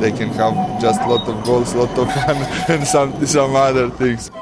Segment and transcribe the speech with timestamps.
[0.00, 2.36] they can have just lot of goals, lot of fun,
[2.68, 4.30] and some some other things.
[4.30, 4.34] 5-0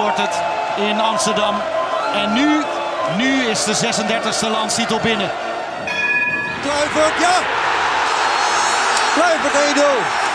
[0.00, 0.42] wordt het
[0.76, 1.54] in Amsterdam.
[2.14, 2.62] En nu,
[3.16, 5.30] nu is de 36e landstitel binnen.
[6.62, 7.34] Kluivert, ja!
[9.14, 9.54] Kluivert
[10.22, 10.25] 1-0.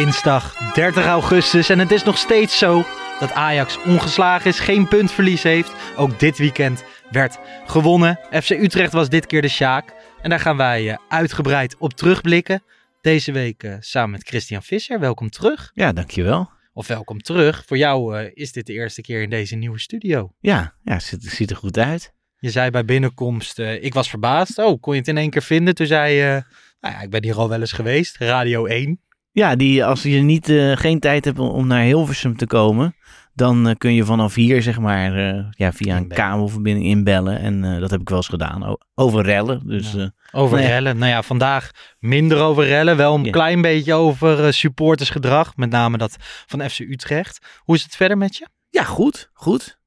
[0.00, 2.84] Dinsdag 30 augustus en het is nog steeds zo
[3.18, 5.72] dat Ajax ongeslagen is, geen puntverlies heeft.
[5.96, 8.20] Ook dit weekend werd gewonnen.
[8.30, 9.94] FC Utrecht was dit keer de Sjaak.
[10.22, 12.62] En daar gaan wij eh, uitgebreid op terugblikken.
[13.00, 15.00] Deze week eh, samen met Christian Visser.
[15.00, 15.70] Welkom terug.
[15.74, 16.50] Ja, dankjewel.
[16.72, 17.62] Of welkom terug.
[17.66, 20.32] Voor jou eh, is dit de eerste keer in deze nieuwe studio.
[20.38, 22.12] Ja, ja ziet, ziet er goed uit.
[22.38, 24.58] Je zei bij binnenkomst, ik was verbaasd.
[24.58, 25.74] Oh, kon je het in één keer vinden?
[25.74, 26.42] Toen zei je,
[26.80, 28.16] nou ja, ik ben hier al wel eens geweest.
[28.16, 29.00] Radio 1.
[29.40, 32.94] Ja, die, als je niet, eh, geen tijd hebt om, naar Hilversum te komen,
[33.34, 37.38] dan eh, kun je vanaf hier, zeg maar, eh, ja, via een kabelverbinding inbellen.
[37.38, 38.76] En dat heb ik wel eens gedaan.
[38.94, 39.66] Over rellen.
[39.66, 40.12] Dus Ja.
[40.32, 40.66] Over Nee.
[40.66, 40.98] rellen.
[40.98, 42.96] Nou ja, vandaag minder over rellen.
[42.96, 43.30] Wel een Ja.
[43.30, 45.56] klein beetje over supportersgedrag.
[45.56, 46.16] Met name dat
[46.46, 47.46] van FC Utrecht.
[47.58, 48.48] Hoe is het verder met je?
[48.70, 49.78] ja, goed, goed.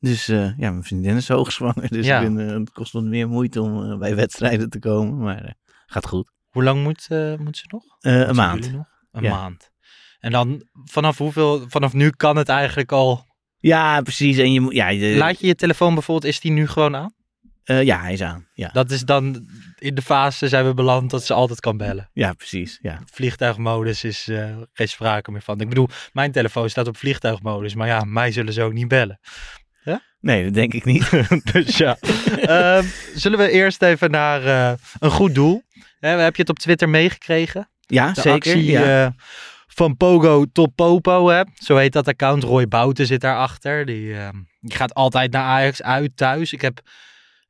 [0.00, 1.88] Dus ja, mijn vriendin is hoogzwanger.
[1.90, 2.20] Dus Ja.
[2.20, 5.18] ik ben, het kost wat meer moeite om bij wedstrijden te komen.
[5.18, 5.54] Maar
[5.86, 6.30] gaat goed.
[6.48, 7.84] Hoe lang moet, moet ze nog?
[8.00, 8.72] Een maand.
[8.72, 8.96] nog?
[9.18, 9.30] Een Ja.
[9.36, 9.70] maand.
[10.20, 13.26] En dan vanaf hoeveel, vanaf nu kan het eigenlijk al.
[13.58, 14.36] Ja, precies.
[14.38, 17.12] En je moet, ja, je, Laat je je telefoon bijvoorbeeld, is die nu gewoon aan?
[17.64, 18.46] eh, ja, hij is aan.
[18.54, 19.48] Ja, Dat is dan,
[19.78, 22.10] in de fase zijn we beland dat ze altijd kan bellen.
[22.12, 22.78] ja precies.
[22.82, 23.00] Ja.
[23.12, 25.60] Vliegtuigmodus is eh, geen sprake meer van.
[25.60, 27.74] Ik bedoel, mijn telefoon staat op vliegtuigmodus.
[27.74, 29.20] Maar ja, mij zullen ze ook niet bellen.
[30.20, 31.10] Nee, dat denk ik niet.
[31.52, 31.96] dus ja.
[32.40, 35.62] Ehm, zullen we eerst even naar eh, een goed doel.
[36.00, 37.70] Heb je het op Twitter meegekregen?
[37.90, 38.32] Ja, De zeker.
[38.32, 39.04] actie ja.
[39.04, 39.10] eh,
[39.66, 41.28] van Pogo tot Popo.
[41.28, 41.42] Hè?
[41.54, 42.42] Zo heet dat account.
[42.42, 43.86] Roy Bouten zit daarachter.
[43.86, 46.52] Die, ehm, die gaat altijd naar Ajax uit thuis.
[46.52, 46.80] Ik heb,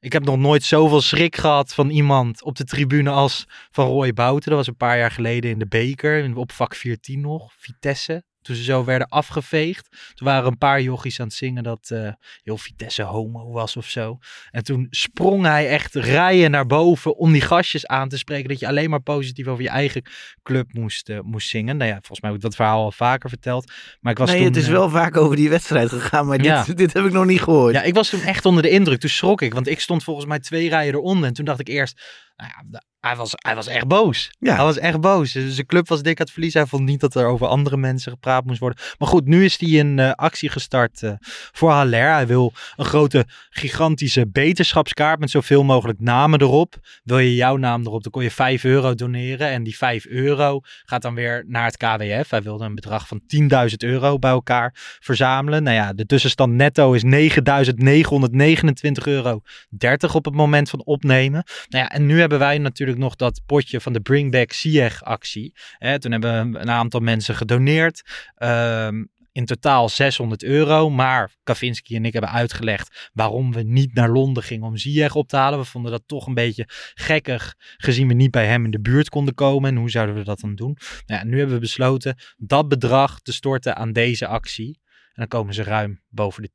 [0.01, 4.13] ik heb nog nooit zoveel schrik gehad van iemand op de tribune als van Roy
[4.13, 4.49] Bouten.
[4.49, 6.37] Dat was een paar jaar geleden in de beker.
[6.37, 7.53] Op vak 14 nog.
[7.57, 8.25] Vitesse.
[8.43, 9.89] Toen ze zo werden afgeveegd.
[10.15, 12.13] Toen waren een paar jochies aan het zingen dat eh,
[12.43, 14.19] heel Vitesse homo was of zo.
[14.51, 18.49] En toen sprong hij echt rijen naar boven om die gastjes aan te spreken.
[18.49, 20.03] Dat je alleen maar positief over je eigen
[20.43, 21.77] club moest, eh, moest zingen.
[21.77, 23.73] Nou ja, volgens mij heb ik dat verhaal al vaker verteld.
[24.01, 26.43] Maar ik was nee, toen, het is eh, wel vaak over die wedstrijd gegaan, maar
[26.43, 26.65] Ja.
[26.65, 27.75] dit, dit heb ik nog niet gehoord.
[27.75, 29.01] Ja, ik was toen echt onder de indruk.
[29.01, 31.29] Toen schrok ik, want ik stond volgens mij twee rijen eronder.
[31.29, 32.03] En toen dacht ik eerst,
[32.37, 34.31] nou ja, hij was, hij was echt boos.
[34.39, 34.55] Ja.
[34.55, 35.33] Hij was echt boos.
[35.33, 36.61] Dus Zijn club was dik aan het verliezen.
[36.61, 38.79] Hij vond niet dat er over andere mensen gepraat moest worden.
[38.99, 41.13] Maar goed, nu is hij een eh, actie gestart eh,
[41.53, 42.13] voor Haller.
[42.13, 46.75] Hij wil een grote, gigantische beterschapskaart met zoveel mogelijk namen erop.
[47.05, 49.49] Wil je jouw naam erop, dan kon je 5 euro doneren.
[49.49, 52.31] En die 5 euro gaat dan weer naar het KWF.
[52.31, 55.63] Hij wilde een bedrag van 10.000 euro bij elkaar verzamelen.
[55.63, 61.45] Nou ja, de tussenstand netto is 9.929 euro 30 op het moment van opnemen.
[61.69, 65.03] Nou ja, en nu hebben wij natuurlijk nog dat potje van de Bring Back Sieg
[65.03, 65.55] actie.
[65.99, 68.03] Toen hebben een aantal mensen gedoneerd.
[68.35, 69.03] Ehm,
[69.39, 70.91] in totaal 600 euro.
[70.91, 75.29] Maar Kavinski en ik hebben uitgelegd waarom we niet naar Londen gingen om Ziyech op
[75.29, 75.59] te halen.
[75.59, 76.65] We vonden dat toch een beetje
[76.95, 79.71] gekkig, gezien we niet bij hem in de buurt konden komen.
[79.71, 80.77] En hoe zouden we dat dan doen?
[81.07, 84.81] Nou nu hebben we besloten dat bedrag te storten aan deze actie.
[85.13, 86.51] En dan komen ze ruim boven de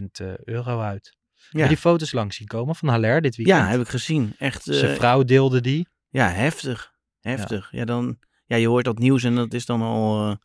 [0.00, 1.16] 10.000 eh, euro uit.
[1.50, 3.58] Je die foto's langs zien komen van Haller dit weekend?
[3.58, 4.34] Ja, heb ik gezien.
[4.38, 5.88] Echt, eh, Zijn vrouw deelde die.
[6.10, 6.94] ja, heftig.
[7.20, 7.68] Heftig.
[7.72, 7.84] Ja.
[7.84, 10.36] dan, ja, je hoort dat nieuws en dat is dan al, eh,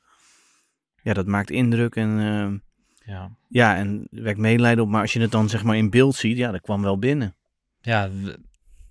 [1.04, 2.70] ja, dat maakt indruk en, eh,
[3.14, 4.90] Ja, ja, en wekt medelijden op.
[4.90, 7.36] Maar als je het dan zeg maar in beeld ziet, ja, dat kwam wel binnen.
[7.82, 8.10] ja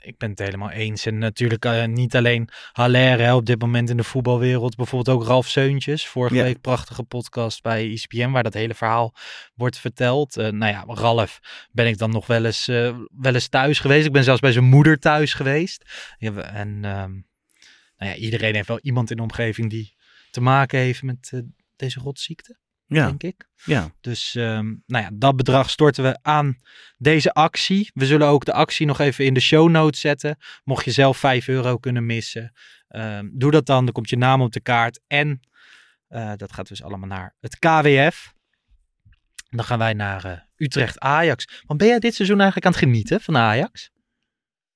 [0.00, 1.06] ik ben het helemaal eens.
[1.06, 4.76] En natuurlijk eh, niet alleen Haller hè, op dit moment in de voetbalwereld.
[4.76, 6.06] Bijvoorbeeld ook Ralf Seuntjes.
[6.06, 9.14] Vorige week prachtige podcast bij ESPN waar dat hele verhaal
[9.54, 10.36] wordt verteld.
[10.36, 11.40] Eh, nou ja, Ralf
[11.72, 14.06] ben ik dan nog wel eens, eh, wel eens thuis geweest.
[14.06, 15.84] Ik ben zelfs bij zijn moeder thuis geweest.
[16.18, 17.12] En ehm,
[17.96, 19.96] nou ja, iedereen heeft wel iemand in de omgeving die
[20.30, 21.42] te maken heeft met
[21.76, 22.58] deze rotziekte,
[22.96, 23.48] Ja, denk ik.
[23.64, 23.90] ja.
[24.00, 26.56] Dus ehm, nou ja, dat bedrag storten we aan
[26.98, 27.90] deze actie.
[27.94, 30.36] We zullen ook de actie nog even in de show notes zetten.
[30.64, 32.52] Mocht je zelf 5 euro kunnen missen,
[32.88, 33.84] ehm, doe dat dan.
[33.84, 35.00] Dan komt je naam op de kaart.
[35.06, 35.40] En
[36.08, 38.34] eh, dat gaat dus allemaal naar het KWF.
[39.48, 41.62] Dan gaan wij naar eh, Utrecht-Ajax.
[41.66, 43.90] Want ben jij dit seizoen eigenlijk aan het genieten van Ajax?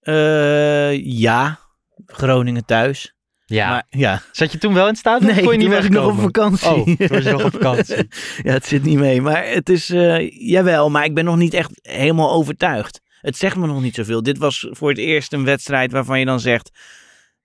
[0.00, 1.58] Eh, ja,
[2.06, 3.14] Groningen thuis.
[3.54, 3.68] Ja.
[3.68, 4.22] Maar, ja.
[4.32, 5.30] Zat je toen wel in het stadion?
[5.30, 6.68] of Nee, kon je niet toen was ik nog op vakantie.
[6.68, 8.08] Oh, toen was je nog op vakantie.
[8.42, 9.20] ja, het zit niet mee.
[9.20, 13.00] Maar het is, eh, jawel, maar ik ben nog niet echt helemaal overtuigd.
[13.20, 14.22] Het zegt me nog niet zoveel.
[14.22, 16.70] Dit was voor het eerst een wedstrijd waarvan je dan zegt,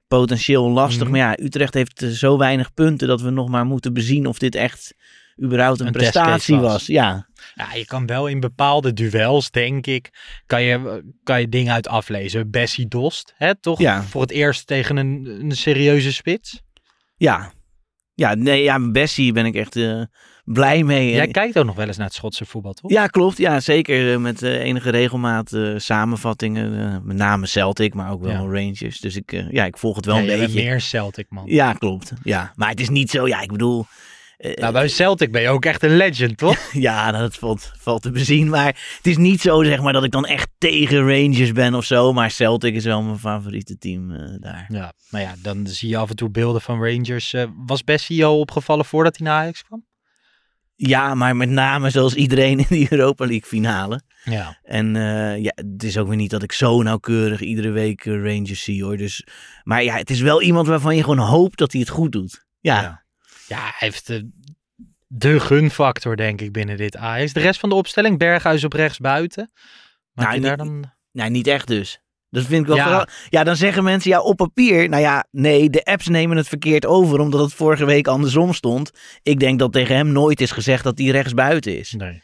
[0.08, 1.08] potentieel lastig.
[1.08, 1.12] Mhm.
[1.12, 4.38] Maar ja, Utrecht heeft eh, zo weinig punten dat we nog maar moeten bezien of
[4.40, 4.94] dit echt
[5.44, 6.72] überhaupt een, prestatie was.
[6.72, 6.86] was.
[6.86, 10.10] Ja, Ja, je kan wel in bepaalde duels, denk ik,
[10.46, 12.50] kan je, kan je dingen uit aflezen.
[12.52, 13.80] Bessie Dost, hè, toch?
[13.80, 14.04] Ja.
[14.04, 16.62] Voor het eerst tegen een, een serieuze spits.
[17.18, 17.52] ja.
[18.14, 20.02] Ja, nee, ja, Bessie ben ik echt eh,
[20.44, 21.12] blij mee.
[21.12, 22.92] Jij kijkt ook nog wel eens naar het Schotse voetbal, toch?
[22.92, 23.38] Ja, klopt.
[23.38, 24.12] Ja, zeker.
[24.14, 27.02] eh, Met eh, enige regelmaat samenvattingen.
[27.06, 28.38] met name Celtic, maar ook wel Ja.
[28.60, 29.00] Rangers.
[29.00, 30.64] Dus ik, ja, ik volg het wel een beetje.
[30.64, 31.44] meer Celtic, man.
[31.48, 32.14] Ja, klopt.
[32.24, 33.28] Ja, maar het is niet zo.
[33.28, 33.86] Ja, ik bedoel.
[34.40, 36.74] Eh, Nou, bij Celtic ben je ook echt een legend, toch?
[36.88, 38.50] ja, dat valt, valt te bezien.
[38.50, 38.66] Maar
[38.98, 42.14] het is niet zo, zeg maar, dat ik dan echt tegen Rangers ben of zo.
[42.14, 44.66] Maar Celtic is wel mijn favoriete team eh, daar.
[44.70, 47.34] ja, maar ja, dan zie je af en toe beelden van Rangers.
[47.34, 49.86] Eh, was Bessie al opgevallen voordat hij naar Ajax kwam?
[50.76, 54.02] Ja, maar met name zoals iedereen in die Europa League finale.
[54.24, 54.58] Ja.
[54.64, 54.94] En
[55.42, 58.98] ja, het is ook weer niet dat ik zo nauwkeurig iedere week Rangers zie hoor.
[58.98, 59.24] Dus,
[59.64, 62.46] maar ja, het is wel iemand waarvan je gewoon hoopt dat hij het goed doet.
[62.60, 63.08] Ja, Ja.
[63.50, 64.30] Ja, hij heeft de,
[65.08, 67.34] de gunfactor, denk ik, binnen dit Ajax.
[67.34, 69.52] De rest van de opstelling, Berghuis op rechts buiten.
[70.14, 70.92] Maak Nou, daar dan...
[71.12, 72.02] nee, niet echt dus.
[72.30, 72.84] Dat vind ik wel Ja.
[72.84, 73.06] vooral.
[73.30, 74.90] Ja, dan zeggen mensen ja op papier.
[74.90, 78.92] Nou ja, nee, de apps nemen het verkeerd over omdat het vorige week andersom stond.
[79.24, 81.92] Ik denk dat tegen hem nooit is gezegd dat hij rechts buiten is.
[81.92, 82.22] Nee.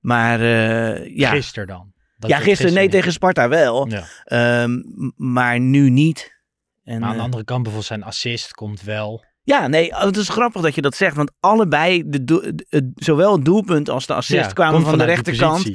[0.00, 1.92] Maar eh, ja, Gisteren dan.
[2.16, 2.92] Dat ja gisteren nee niet.
[2.92, 3.88] tegen Sparta wel.
[3.88, 4.04] Ja.
[4.24, 4.80] Ehm,
[5.16, 6.38] maar nu niet.
[6.84, 9.24] En, Maar aan de eh, andere kant, bijvoorbeeld zijn assist komt wel.
[9.50, 11.16] Ja, nee, oh, het is grappig dat je dat zegt.
[11.16, 15.70] Want allebei, de het- zowel het doelpunt als de assist Ja, kwamen van de rechterkant.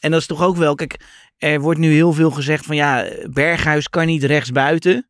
[0.00, 1.00] En dat is toch ook wel, kijk,
[1.38, 5.08] er wordt nu heel veel gezegd van ja, Berghuis kan niet rechtsbuiten.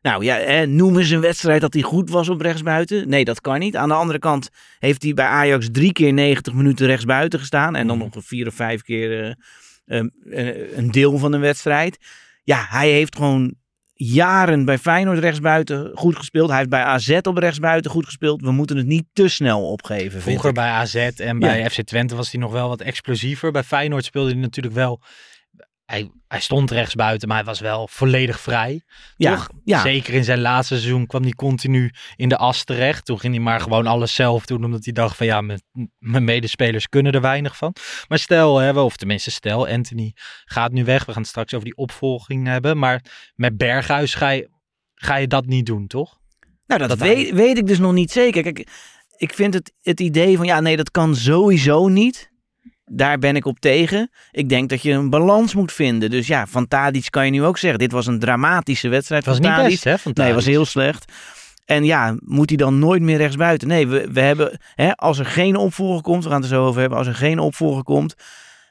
[0.00, 3.08] Nou ja, hè, noem eens een wedstrijd dat hij goed was op rechtsbuiten.
[3.08, 3.76] Nee, dat kan niet.
[3.76, 4.48] Aan de andere kant
[4.78, 7.76] heeft hij bij Ajax drie keer 90 minuten rechtsbuiten gestaan.
[7.76, 8.08] En dan Mhm.
[8.14, 11.98] nog vier of vijf keer eh, eh, eh, een deel van een wedstrijd.
[12.42, 13.54] Ja, hij heeft gewoon
[14.00, 16.48] jaren bij Feyenoord rechtsbuiten goed gespeeld.
[16.48, 18.40] Hij heeft bij AZ op rechtsbuiten goed gespeeld.
[18.40, 22.30] We moeten het niet te snel opgeven, Vroeger bij AZ en bij FC Twente was
[22.32, 23.50] hij nog wel wat explosiever.
[23.52, 25.02] Bij Feyenoord speelde hij natuurlijk wel...
[25.90, 28.82] Hij, hij stond rechts buiten, maar hij was wel volledig vrij.
[29.16, 29.48] Ja, Toch?
[29.64, 29.80] ja.
[29.80, 33.04] Zeker in zijn laatste seizoen kwam hij continu in de as terecht.
[33.04, 35.60] Toen ging hij maar gewoon alles zelf doen, omdat hij dacht van ja, mijn,
[35.98, 37.74] mijn medespelers kunnen er weinig van.
[38.08, 40.12] Maar stel, hè, of tenminste stel, Anthony
[40.44, 41.04] gaat nu weg.
[41.04, 42.78] We gaan het straks over die opvolging hebben.
[42.78, 44.50] Maar met Berghuis ga je,
[44.94, 46.18] ga je dat niet doen, toch?
[46.66, 48.42] Nou, dat, Dat weet, weet ik dus nog niet zeker.
[48.42, 48.68] Kijk,
[49.16, 52.32] ik vind het, het idee van ja, nee, dat kan sowieso niet.
[52.90, 54.10] Daar ben ik op tegen.
[54.30, 56.10] Ik denk dat je een balans moet vinden.
[56.10, 57.78] Dus ja, van Tadic kan je nu ook zeggen.
[57.78, 59.72] Dit was een dramatische wedstrijd Het was van niet Tadic.
[59.72, 59.98] best, hè?
[59.98, 60.58] Van Nee, het was Tadic.
[60.58, 61.12] heel slecht.
[61.64, 63.68] En ja, moet hij dan nooit meer rechtsbuiten?
[63.68, 66.66] Nee, we, we hebben, hè, als er geen opvolger komt, we gaan het er zo
[66.66, 66.98] over hebben.
[66.98, 68.14] Als er geen opvolger komt,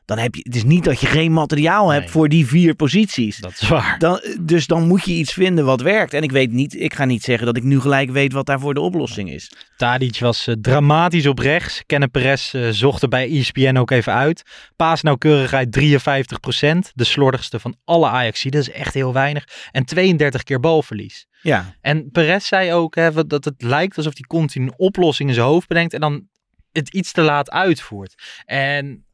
[0.08, 2.12] dan heb je, het is niet dat je geen materiaal hebt Nee.
[2.12, 3.38] voor die vier posities.
[3.38, 4.00] Dat is waar.
[4.00, 6.14] Dan, dus dan moet je iets vinden wat werkt.
[6.14, 8.74] En ik weet niet, ik ga niet zeggen dat ik nu gelijk weet wat daarvoor
[8.74, 9.52] de oplossing is.
[9.78, 11.84] Tadic was eh, dramatisch op rechts.
[11.86, 14.44] Kenneth Perez eh, zocht er bij ESPN ook even uit.
[14.76, 16.92] Paasnauwkeurigheid 53%.
[16.94, 18.60] De slordigste van alle Ajaxiden.
[18.60, 19.44] Dat is echt heel weinig.
[19.72, 21.28] En 32 keer balverlies.
[21.42, 25.36] Ja, En Perez zei ook hè, dat het lijkt alsof hij continu een oplossing in
[25.36, 25.94] zijn hoofd bedenkt.
[25.94, 26.28] En dan
[26.72, 28.16] het iets te laat uitvoert.
[28.46, 29.06] En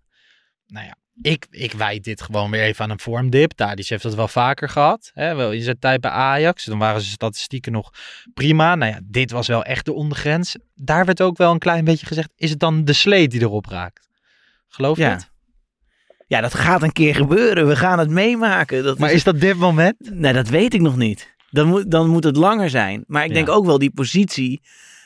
[0.73, 0.95] nou ja.
[1.21, 3.51] Ik, ik wijd dit gewoon weer even aan een vormdip.
[3.51, 5.11] Tadic heeft dat wel vaker gehad.
[5.13, 6.65] Hè, wel in zijn tijd bij Ajax.
[6.65, 7.91] Dan waren zijn statistieken nog
[8.33, 8.75] prima.
[8.75, 10.55] Nou ja, dit was wel echt de ondergrens.
[10.75, 12.29] Daar werd ook wel een klein beetje gezegd.
[12.35, 14.09] Is het dan de sleet die erop raakt?
[14.67, 15.11] Geloof je Ja.
[15.11, 15.31] het?
[16.27, 17.67] ja, dat gaat een keer gebeuren.
[17.67, 18.83] We gaan het meemaken.
[18.83, 19.95] Dat Maar is dat dit moment?
[20.13, 21.35] Nee, dat weet ik nog niet.
[21.49, 23.03] Dan moet, dan moet het langer zijn.
[23.07, 23.33] Maar ik Ja.
[23.33, 24.61] denk ook wel die positie.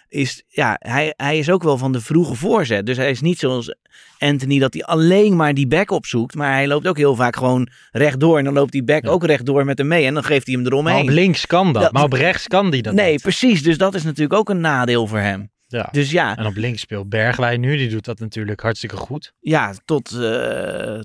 [0.09, 2.85] Is, ja, hij, hij is ook wel van de vroege voorzet.
[2.85, 3.75] Dus hij is niet zoals
[4.17, 6.35] Anthony dat hij alleen maar die back opzoekt.
[6.35, 8.37] Maar hij loopt ook heel vaak gewoon rechtdoor.
[8.37, 9.09] En dan loopt die back Ja.
[9.09, 10.05] ook rechtdoor met hem mee.
[10.05, 11.01] En dan geeft hij hem Maar eromheen.
[11.01, 13.21] op links kan dat, Dat- maar op rechts kan die dat nee, niet.
[13.21, 13.63] precies.
[13.63, 15.49] Dus dat is natuurlijk ook een nadeel voor hem.
[15.67, 15.87] Ja.
[15.91, 19.33] Dus ja, En op links speelt Bergwijn nu, die doet dat natuurlijk hartstikke goed.
[19.39, 20.99] ja tot, eh,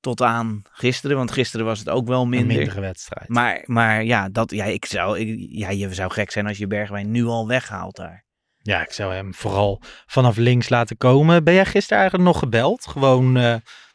[0.00, 1.16] tot aan gisteren.
[1.16, 2.56] Want gisteren was het ook wel Een minder.
[2.56, 3.28] mindere wedstrijd.
[3.28, 6.66] Maar, maar ja, dat, ja, ik zou, ik- ja, je zou gek zijn als je
[6.66, 8.23] Bergwijn nu al weghaalt daar.
[8.66, 11.44] Ja, ik zou hem vooral vanaf links laten komen.
[11.44, 12.86] Ben jij gisteren eigenlijk nog gebeld?
[12.86, 13.42] Gewoon, eh,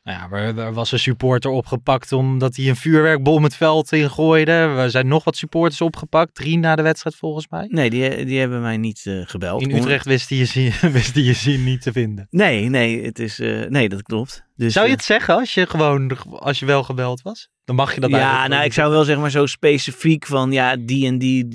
[0.04, 4.52] nou ja, er, er was een supporter opgepakt omdat hij een vuurwerkbom het veld ingooide.
[4.52, 6.36] Er zijn nog wat supporters opgepakt.
[6.36, 7.68] Drie na de wedstrijd volgens mij.
[7.70, 9.62] Nee, die, die hebben mij niet eh, gebeld.
[9.62, 12.28] In Utrecht wist hij je zin, wist hij je zin niet te vinden.
[12.30, 14.48] Nee, nee, het is, eh, nee, dat klopt.
[14.60, 17.50] Dus, Zou je eh, het zeggen als je gewoon, als je wel gebeld was?
[17.64, 20.76] Dan mag je dat Ja, nou, ik zou wel zeg maar zo specifiek van, ja,
[20.78, 21.48] die en die,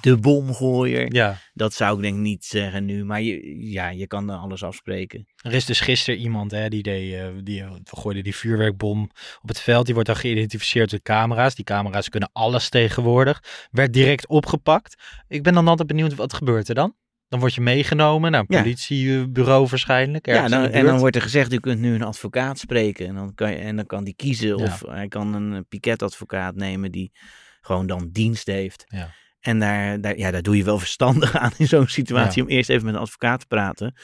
[0.00, 1.14] de bomgooier.
[1.14, 4.62] Ja, Dat zou ik denk niet zeggen nu, maar je, ja, je kan er alles
[4.62, 5.26] afspreken.
[5.36, 9.10] er is dus gisteren iemand hè, die, deed, eh, die gooide die vuurwerkbom
[9.42, 9.84] op het veld.
[9.84, 11.54] Die wordt dan geïdentificeerd door camera's.
[11.54, 13.42] Die camera's kunnen alles tegenwoordig.
[13.70, 15.02] Werd direct opgepakt.
[15.28, 16.94] Ik ben dan altijd benieuwd, wat gebeurt er dan?
[17.28, 18.60] Dan word je meegenomen naar een Ja.
[18.62, 20.26] politiebureau waarschijnlijk.
[20.26, 23.06] Ja, dan, en dan wordt er gezegd, u kunt nu een advocaat spreken.
[23.06, 24.64] En dan kan, je, en dan kan die kiezen Ja.
[24.64, 27.12] of hij kan een piketadvocaat nemen die
[27.60, 28.84] gewoon dan dienst heeft.
[28.88, 29.10] Ja.
[29.40, 32.70] En daar, daar, ja, daar doe je wel verstandig aan in zo'n situatie om eerst
[32.70, 33.94] even met een advocaat te praten.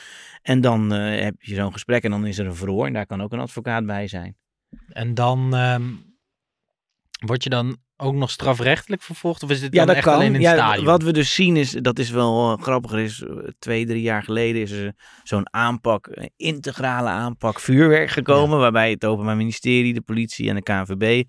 [0.43, 3.07] En dan eh, heb je zo'n gesprek en dan is er een verhoor en daar
[3.07, 4.37] kan ook een advocaat bij zijn.
[4.89, 5.83] En dan ehm,
[7.27, 9.43] word je dan ook nog strafrechtelijk vervolgd?
[9.43, 10.15] Of is dit Ja, dan dat echt kan.
[10.15, 10.85] alleen in het ja, stadion?
[10.85, 14.23] Wat we dus zien is, dat is wel eh, grappiger, is eh, twee, drie jaar
[14.23, 14.93] geleden is er
[15.23, 20.63] zo'n aanpak, een integrale aanpak vuurwerk gekomen, waarbij het Openbaar Ministerie, de politie en de
[20.63, 21.23] KNVB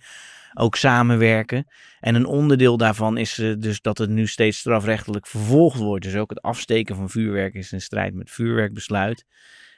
[0.53, 1.67] ook samenwerken.
[1.99, 6.03] En een onderdeel daarvan is eh, dus dat het nu steeds strafrechtelijk vervolgd wordt.
[6.03, 9.25] Dus ook het afsteken van vuurwerk is in strijd met vuurwerkbesluit.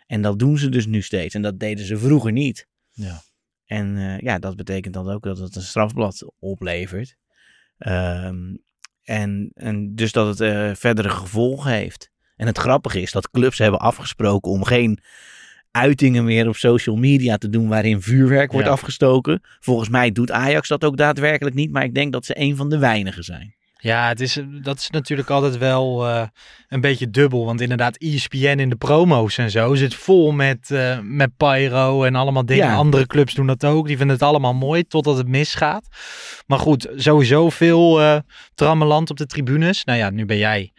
[0.07, 1.35] En dat doen ze dus nu steeds.
[1.35, 2.67] En dat deden ze vroeger niet.
[2.91, 3.21] Ja.
[3.65, 7.15] En eh, ja, dat betekent dan ook dat het een strafblad oplevert.
[7.77, 8.55] Ehm,
[9.03, 12.11] en, en dus dat het eh, verdere gevolgen heeft.
[12.35, 14.99] En het grappige is dat clubs hebben afgesproken om geen
[15.71, 18.73] uitingen meer op social media te doen waarin vuurwerk wordt Ja.
[18.73, 19.41] afgestoken.
[19.59, 22.69] Volgens mij doet Ajax dat ook daadwerkelijk niet, maar ik denk dat ze een van
[22.69, 23.55] de weinigen zijn.
[23.85, 26.27] Ja, het is, dat is natuurlijk altijd wel eh,
[26.67, 27.45] een beetje dubbel.
[27.45, 32.15] Want inderdaad, ESPN in de promo's en zo zit vol met, eh, met pyro en
[32.15, 32.65] allemaal dingen.
[32.65, 32.75] Ja.
[32.75, 33.87] Andere clubs doen dat ook.
[33.87, 35.87] Die vinden het allemaal mooi totdat het misgaat.
[36.47, 38.17] Maar goed, sowieso veel eh
[38.55, 39.83] trammeland op de tribunes.
[39.83, 40.71] Nou ja, nu ben jij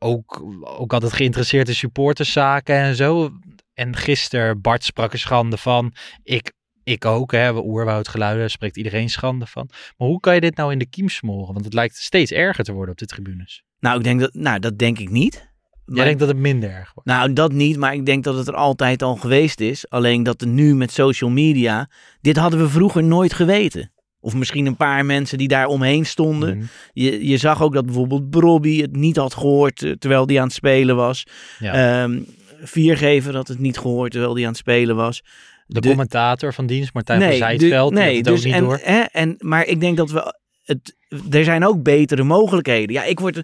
[0.00, 3.30] ook, ook altijd geïnteresseerd in supporterszaken en zo.
[3.74, 5.92] En gisteren, Bart sprak er schande van.
[6.22, 6.52] Ik,
[6.84, 7.52] ik ook, hè.
[7.54, 9.68] Oerwoudgeluiden, daar spreekt iedereen schande van.
[9.96, 11.52] Maar hoe kan je dit nou in de kiem smoren?
[11.52, 13.62] Want het lijkt steeds erger te worden op de tribunes.
[13.80, 15.34] Nou, ik denk dat, nou, dat denk ik niet.
[15.34, 17.08] Jij Maar- denkt dat het minder erg wordt?
[17.08, 19.88] Nou, dat niet, maar ik denk dat het er altijd al geweest is.
[19.88, 23.92] Alleen dat er nu met social media, dit hadden we vroeger nooit geweten.
[24.20, 26.56] Of misschien een paar mensen die daar omheen stonden.
[26.56, 26.66] Mhm.
[26.92, 30.46] Je, je zag ook dat bijvoorbeeld Brobby het niet had gehoord eh, terwijl hij aan
[30.46, 31.26] het spelen was.
[31.58, 32.02] Ja.
[32.02, 32.20] Ehm
[32.64, 35.22] Viergever had het niet gehoord terwijl hij aan het spelen was.
[35.74, 38.64] De, de- commentator van dienst, Martijn van de- Zijtveld, had het dus, ook niet en,
[38.64, 38.78] door.
[38.82, 40.96] Hè, en, maar ik denk dat we het,
[41.30, 42.94] er zijn ook betere mogelijkheden.
[42.94, 43.42] Ja, ik word,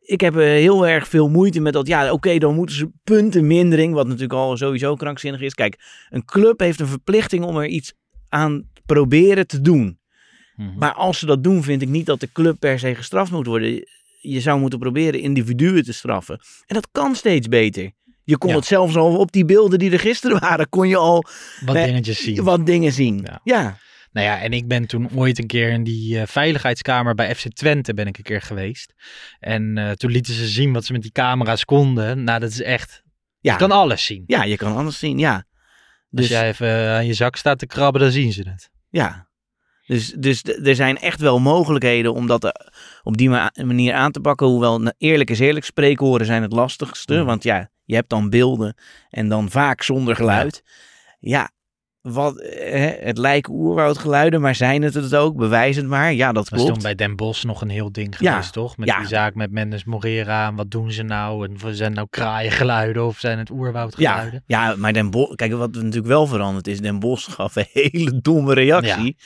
[0.00, 1.86] ik heb eh, heel erg veel moeite met dat.
[1.86, 5.54] Ja, oké, dan moeten ze puntenmindering, wat natuurlijk al sowieso krankzinnig is.
[5.54, 5.78] Kijk,
[6.10, 7.92] een club heeft een verplichting om er iets
[8.28, 9.98] aan proberen te doen.
[10.56, 10.78] Mhm.
[10.78, 13.46] Maar als ze dat doen, vind ik niet dat de club per se gestraft moet
[13.46, 13.88] worden.
[14.20, 16.40] Je zou moeten proberen individuen te straffen.
[16.66, 17.92] En dat kan steeds beter.
[18.28, 18.56] Je kon Ja.
[18.56, 21.24] het zelfs al op die beelden die er gisteren waren, kon je al
[21.64, 22.42] Wat dingetjes zien.
[22.44, 23.20] wat dingen zien.
[23.24, 23.40] Ja.
[23.44, 23.78] ja.
[24.12, 27.48] Nou ja, en ik ben toen ooit een keer in die eh, veiligheidskamer bij FC
[27.52, 28.92] Twente ben ik een keer geweest.
[29.38, 32.24] En eh, toen lieten ze zien wat ze met die camera's konden.
[32.24, 33.02] Nou, dat is echt...
[33.40, 33.52] Ja.
[33.52, 34.24] Je kan alles zien.
[34.26, 35.34] Ja, je kan anders zien, ja.
[35.34, 35.44] Als
[36.10, 38.70] Dus, jij even eh, aan je zak staat te krabben, dan zien ze het.
[38.90, 39.24] ja.
[39.86, 42.52] Dus, dus er zijn echt wel mogelijkheden om dat
[43.02, 44.46] op die ma- manier aan te pakken.
[44.46, 47.14] Hoewel, eerlijk is eerlijk, spreekhoren zijn het lastigste.
[47.14, 47.24] Mhm.
[47.24, 48.74] Want ja, je hebt dan beelden
[49.10, 50.62] en dan vaak zonder geluid.
[51.18, 51.50] Ja,
[52.00, 55.36] wat, eh, het lijken oerwoudgeluiden, maar zijn het het ook?
[55.36, 56.12] Bewijs het maar.
[56.12, 56.82] Ja, dat Dat klopt.
[56.82, 58.30] bij Den Bosch nog een heel ding Ja.
[58.32, 58.76] geweest, toch?
[58.76, 58.98] Met Ja.
[58.98, 60.46] die zaak met Mendes Morera.
[60.46, 61.48] En wat doen ze nou?
[61.48, 64.42] En zijn nou kraaiengeluiden of zijn het oerwoudgeluiden?
[64.46, 67.66] Ja, ja, maar Den Bosch, kijk, wat natuurlijk wel veranderd is, Den Bosch gaf een
[67.72, 69.16] hele domme reactie.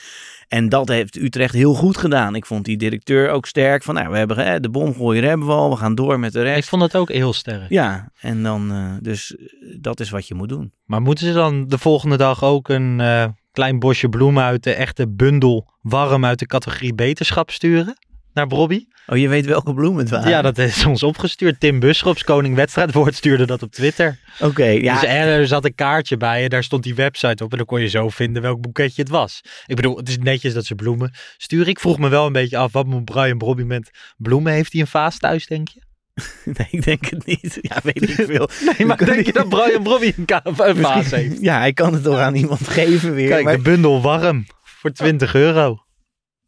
[0.51, 2.35] En dat heeft Utrecht heel goed gedaan.
[2.35, 5.53] Ik vond die directeur ook sterk van, nou, we hebben hè, de bomgooier hebben we
[5.53, 6.69] al, we gaan door met de Ik rest.
[6.69, 7.69] vond het ook heel sterk.
[7.69, 9.35] Ja, en dan, eh, dus
[9.79, 10.73] dat is wat je moet doen.
[10.85, 14.73] Maar moeten ze dan de volgende dag ook een eh, klein bosje bloemen uit de
[14.73, 17.97] echte bundel warm uit de categorie beterschap sturen?
[18.33, 18.85] Naar Bobby.
[19.07, 20.29] Oh, je weet welke bloem het waren?
[20.29, 21.59] Ja, dat is ons opgestuurd.
[21.59, 24.19] Tim Buschops, koning wedstrijdwoord, stuurde dat op Twitter.
[24.39, 24.93] Oké, ja.
[24.99, 27.51] Dus er zat een kaartje bij en daar stond die website op.
[27.51, 29.41] En dan kon je zo vinden welk boeketje het was.
[29.65, 31.67] Ik bedoel, het is netjes dat ze bloemen sturen.
[31.67, 34.53] Ik vroeg me wel een beetje af, wat moet Brian Bobby met bloemen?
[34.53, 35.81] Heeft hij een vaas thuis, denk je?
[36.57, 37.57] Nee, ik denk het niet.
[37.61, 38.49] Ja, weet ik veel.
[38.77, 41.41] Nee, maar denk je dat Brian Bobby een, vaas heeft?
[41.41, 43.29] Ja, hij kan het toch aan iemand geven weer.
[43.29, 45.77] Kijk, maar- de bundel warm voor 20 euro.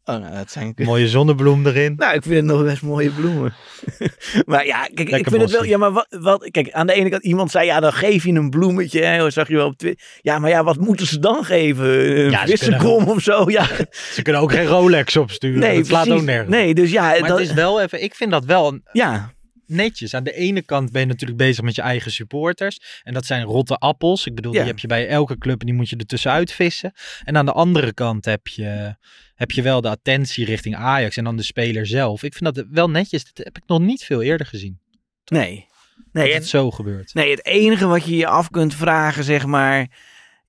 [0.04, 0.72] Oh, nou, dat zijn...
[0.84, 1.94] Mooie zonnebloem erin.
[1.96, 3.54] Nou, ik vind het nog best mooie bloemen.
[4.46, 5.64] maar ja, kijk, ik vind het wel...
[5.64, 6.48] Ja, maar wat, wat...
[6.50, 9.02] Kijk, aan de ene kant, iemand zei, ja, dan geef je een bloemetje.
[9.04, 10.06] Hè, zag je wel op Twitter.
[10.20, 12.18] Ja, maar ja, wat moeten ze dan geven?
[12.24, 13.50] Een Ja, wisselkom of zo?
[13.50, 13.66] Ja,
[14.14, 15.58] Ze kunnen ook geen Rolex opsturen.
[15.60, 16.50] nee, dat slaat ook nergens.
[16.50, 17.02] Nee, dus ja...
[17.02, 19.32] Maar dat, het is wel even, ik vind dat wel een- Ja,
[19.66, 20.14] netjes.
[20.14, 23.00] Aan de ene kant ben je natuurlijk bezig met je eigen supporters.
[23.02, 24.26] En dat zijn rotte appels.
[24.26, 24.58] Ik bedoel, Ja.
[24.58, 26.92] die heb je bij elke club en die moet je er tussenuit vissen.
[27.24, 28.96] En aan de andere kant heb je,
[29.34, 32.22] heb je wel de attentie richting Ajax en dan de speler zelf.
[32.22, 33.24] Ik vind dat wel netjes.
[33.32, 34.78] Dat heb ik nog niet veel eerder gezien.
[35.24, 35.56] nee.
[35.56, 37.14] Dat Nee, en, het zo gebeurt.
[37.14, 39.88] nee, het enige wat je je af kunt vragen, zeg maar...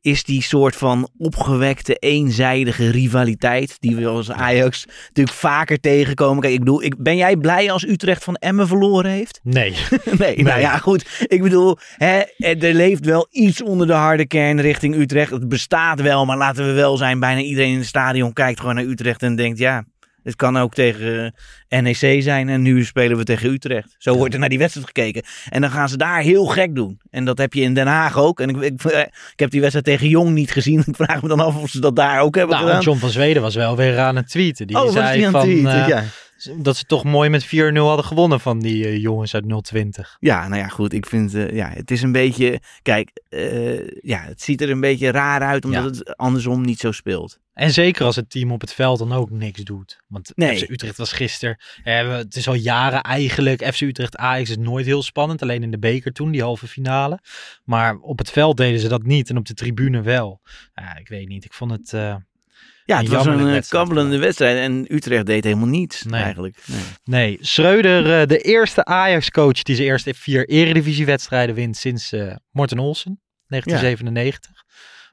[0.05, 3.77] is die soort van opgewekte, eenzijdige rivaliteit...
[3.79, 6.41] die we als Ajax natuurlijk vaker tegenkomen.
[6.41, 9.39] Kijk, ik bedoel, ik, ben jij blij als Utrecht van Emmen verloren heeft?
[9.43, 9.73] Nee.
[10.17, 11.25] Nee, nou ja, goed.
[11.27, 15.31] Ik bedoel, hè, er leeft wel iets onder de harde kern richting Utrecht.
[15.31, 17.19] Het bestaat wel, maar laten we wel zijn.
[17.19, 19.83] Bijna iedereen in het stadion kijkt gewoon naar Utrecht en denkt, ja,
[20.25, 21.33] het kan ook tegen
[21.67, 22.49] eh, NEC zijn.
[22.49, 23.95] En nu spelen we tegen Utrecht.
[23.97, 25.23] Zo wordt er naar die wedstrijd gekeken.
[25.49, 26.99] En dan gaan ze daar heel gek doen.
[27.09, 28.39] En dat heb je in Den Haag ook.
[28.39, 30.79] En ik, ik, eh, ik heb die wedstrijd tegen Jong niet gezien.
[30.87, 32.83] Ik vraag me dan af of ze dat daar ook hebben Nou, gedaan.
[32.83, 34.67] John van Zweden was wel weer aan het tweeten.
[34.67, 35.81] Die oh, zei die aan het van, tweeten?
[35.81, 36.03] eh, ja.
[36.57, 40.17] Dat ze toch mooi met 4-0 hadden gewonnen van die eh, jongens uit 020.
[40.19, 40.93] Ja, nou ja, goed.
[40.93, 44.79] Ik vind, eh, ja, het is een beetje, kijk, eh, ja, het ziet er een
[44.79, 45.89] beetje raar uit omdat Ja.
[45.89, 47.39] het andersom niet zo speelt.
[47.53, 49.99] En zeker als het team op het veld dan ook niks doet.
[50.07, 50.57] Want Nee.
[50.57, 51.57] FC Utrecht was gisteren.
[51.83, 53.73] eh, het is al jaren eigenlijk.
[53.73, 55.41] FC Utrecht Ajax is nooit heel spannend.
[55.41, 57.19] Alleen in de beker toen, die halve finale.
[57.63, 59.29] Maar op het veld deden ze dat niet.
[59.29, 60.41] En op de tribune wel.
[60.73, 61.45] Ja, ik weet niet.
[61.45, 61.93] Ik vond het.
[62.85, 66.21] Ja, het was een eh, kabbelende wedstrijd en Utrecht deed helemaal niets Nee.
[66.21, 66.57] eigenlijk.
[66.65, 66.79] Nee.
[67.03, 72.79] nee, Schreuder, eh, de eerste Ajax-coach die zijn eerste vier Eredivisie-wedstrijden wint sinds eh Morten
[72.79, 74.63] Olsen, 1997.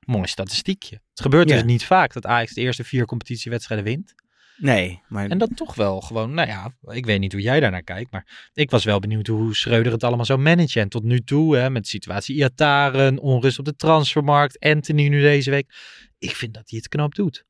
[0.06, 1.00] Mooi statistiekje.
[1.10, 1.54] Het gebeurt Ja.
[1.54, 4.14] dus niet vaak dat Ajax de eerste vier competitiewedstrijden wint.
[4.56, 7.82] Nee, maar En dat toch wel gewoon, nou ja, ik weet niet hoe jij daarnaar
[7.82, 10.80] kijkt, maar ik was wel benieuwd hoe Schreuder het allemaal zou managen.
[10.82, 15.20] En tot nu toe, hè, met de situatie Iataren, onrust op de transfermarkt, Anthony nu
[15.20, 15.74] deze week.
[16.18, 17.44] Ik vind dat hij het knap doet.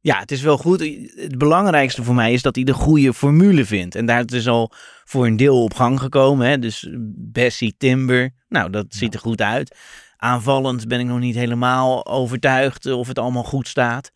[0.00, 0.80] Ja, het is wel goed.
[1.14, 3.94] Het belangrijkste voor mij is dat hij de goede formule vindt.
[3.94, 4.72] En daar is dus al
[5.04, 6.48] voor een deel op gang gekomen.
[6.48, 6.58] Hè?
[6.58, 9.76] Dus Bessie, Timber, nou dat ziet er goed uit.
[10.16, 14.10] Aanvallend ben ik nog niet helemaal overtuigd of het allemaal goed staat.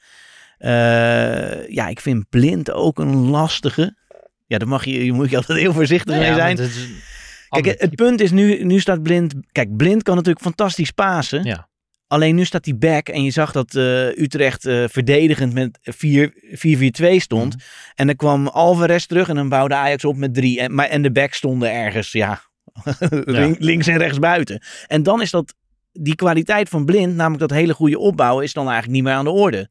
[0.58, 3.96] Eh, ja, ik vind Blind ook een lastige.
[4.46, 6.58] Ja, daar mag je, je moet je altijd heel voorzichtig mee zijn.
[6.58, 6.88] het
[7.48, 9.34] Kijk, het, het punt is nu, nu staat Blind.
[9.52, 11.44] Kijk, Blind kan natuurlijk fantastisch pasen.
[11.44, 11.68] Ja.
[12.12, 15.78] Alleen nu staat hij back en je zag dat eh, Utrecht eh, verdedigend met
[17.02, 17.56] 4-4-2 stond.
[17.56, 17.64] Mhm.
[17.94, 20.60] En dan kwam Alvarez terug en dan bouwde Ajax op met drie.
[20.60, 22.40] En, maar, en de back stonden ergens, ja,
[23.08, 24.62] link- links en rechts buiten.
[24.86, 25.54] En dan is dat,
[25.92, 29.24] die kwaliteit van Blind, namelijk dat hele goede opbouwen, is dan eigenlijk niet meer aan
[29.24, 29.68] de orde.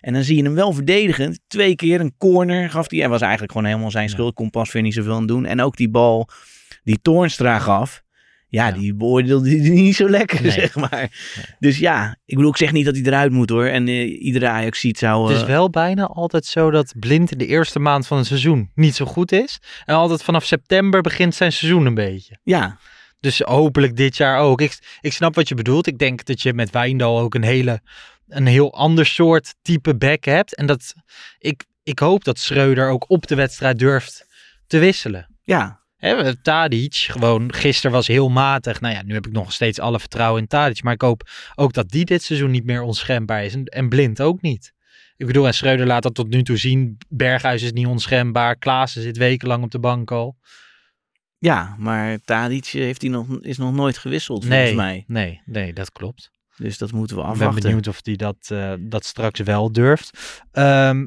[0.00, 1.40] En dan zie je hem wel verdedigend.
[1.46, 3.02] Twee keer een corner gaf hij.
[3.02, 4.34] En was eigenlijk gewoon helemaal zijn schuld.
[4.34, 5.44] Kon pas weer niet zoveel aan doen.
[5.44, 6.28] En ook die bal
[6.84, 8.01] die Toornstra gaf.
[8.52, 8.72] Ja, Ja.
[8.72, 9.50] die beoordeelde
[9.84, 10.50] niet zo lekker, Nee.
[10.50, 11.10] zeg maar.
[11.58, 13.64] Dus ja, ik bedoel, ik zeg niet dat hij eruit moet hoor.
[13.66, 15.26] En eh, iedere ajax ziet zou...
[15.28, 18.26] Het is eh, wel bijna altijd zo dat Blind in de eerste maand van het
[18.26, 19.58] seizoen niet zo goed is.
[19.84, 22.38] En altijd vanaf september begint zijn seizoen een beetje.
[22.42, 22.78] ja,
[23.20, 24.60] Dus hopelijk dit jaar ook.
[24.60, 25.86] Ik, ik snap wat je bedoelt.
[25.86, 27.80] Ik denk dat je met Wijndal ook een, hele,
[28.28, 30.54] een heel ander soort type back hebt.
[30.56, 30.94] En dat
[31.38, 34.26] ik, ik hoop dat Schreuder ook op de wedstrijd durft
[34.66, 35.26] te wisselen.
[35.42, 38.80] ja, Hè, Tadic, gewoon gisteren was heel matig.
[38.80, 40.82] Nou ja, nu heb ik nog steeds alle vertrouwen in Tadic.
[40.82, 43.54] Maar ik hoop ook dat die dit seizoen niet meer onschendbaar is.
[43.54, 44.72] En, en Blind ook niet.
[45.16, 46.98] Ik bedoel, en Schreuder laat dat tot nu toe zien.
[47.08, 48.56] Berghuis is niet onschendbaar.
[48.56, 50.36] Klaassen zit wekenlang op de bank al.
[51.38, 51.74] ja.
[51.78, 55.04] Maar Tadic heeft hij nog, is nog nooit gewisseld Nee, volgens mij.
[55.06, 56.30] nee, nee, dat klopt.
[56.56, 57.62] Dus dat moeten we Ik ben afwachten.
[57.62, 60.40] benieuwd of hij dat, eh, dat straks wel durft.
[60.52, 61.06] Ehm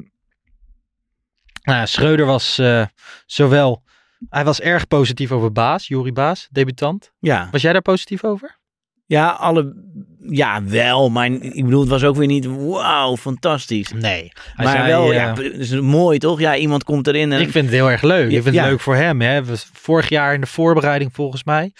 [1.62, 2.86] nou, Schreuder was eh,
[3.26, 3.84] zowel...
[4.28, 7.12] Hij was erg positief over Baas, Jori Baas, debutant.
[7.18, 7.48] Ja.
[7.50, 8.58] Was jij daar positief over?
[9.06, 9.84] ja, alle...
[10.28, 11.08] Ja, wel.
[11.10, 12.46] Maar ik bedoel, het was ook weer niet...
[12.46, 13.92] Wauw, fantastisch.
[13.92, 14.30] Nee.
[14.54, 16.40] Hij maar zei, wel, eh, ja, het is mooi toch?
[16.40, 17.40] Ja, iemand komt erin en...
[17.40, 18.30] Ik vind het heel erg leuk.
[18.30, 18.62] Ja, Ik vind ja.
[18.62, 19.20] het leuk voor hem.
[19.20, 19.42] Hè.
[19.72, 21.72] Vorig jaar in de voorbereiding volgens mij.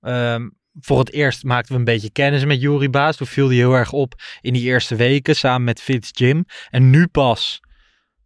[0.00, 0.48] ehm,
[0.80, 3.16] voor het eerst maakten we een beetje kennis met Juri Baas.
[3.16, 6.44] Toen viel hij heel erg op in die eerste weken samen met Fitz Jim.
[6.70, 7.60] En nu pas,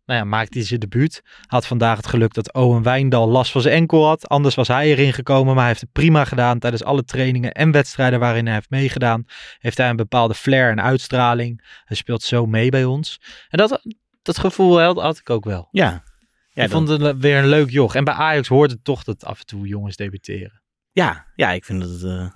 [0.08, 1.22] Nou ja, maakte hij zijn debuut.
[1.46, 4.28] Had vandaag het geluk dat Owen Wijndal last van zijn enkel had.
[4.28, 6.58] Anders was hij erin gekomen, maar hij heeft het prima gedaan.
[6.58, 9.24] Tijdens alle trainingen en wedstrijden waarin hij heeft meegedaan,
[9.58, 11.80] heeft hij een bepaalde flair en uitstraling.
[11.84, 13.20] Hij speelt zo mee bij ons.
[13.48, 13.82] En dat,
[14.22, 15.68] dat gevoel had, had ik ook wel.
[15.70, 16.02] Ja.
[16.48, 17.94] Ja, ik vond het weer een leuk joch.
[17.94, 20.62] En bij Ajax hoort het toch dat af en toe jongens debuteren.
[20.92, 22.32] ja, ja, ik vind dat het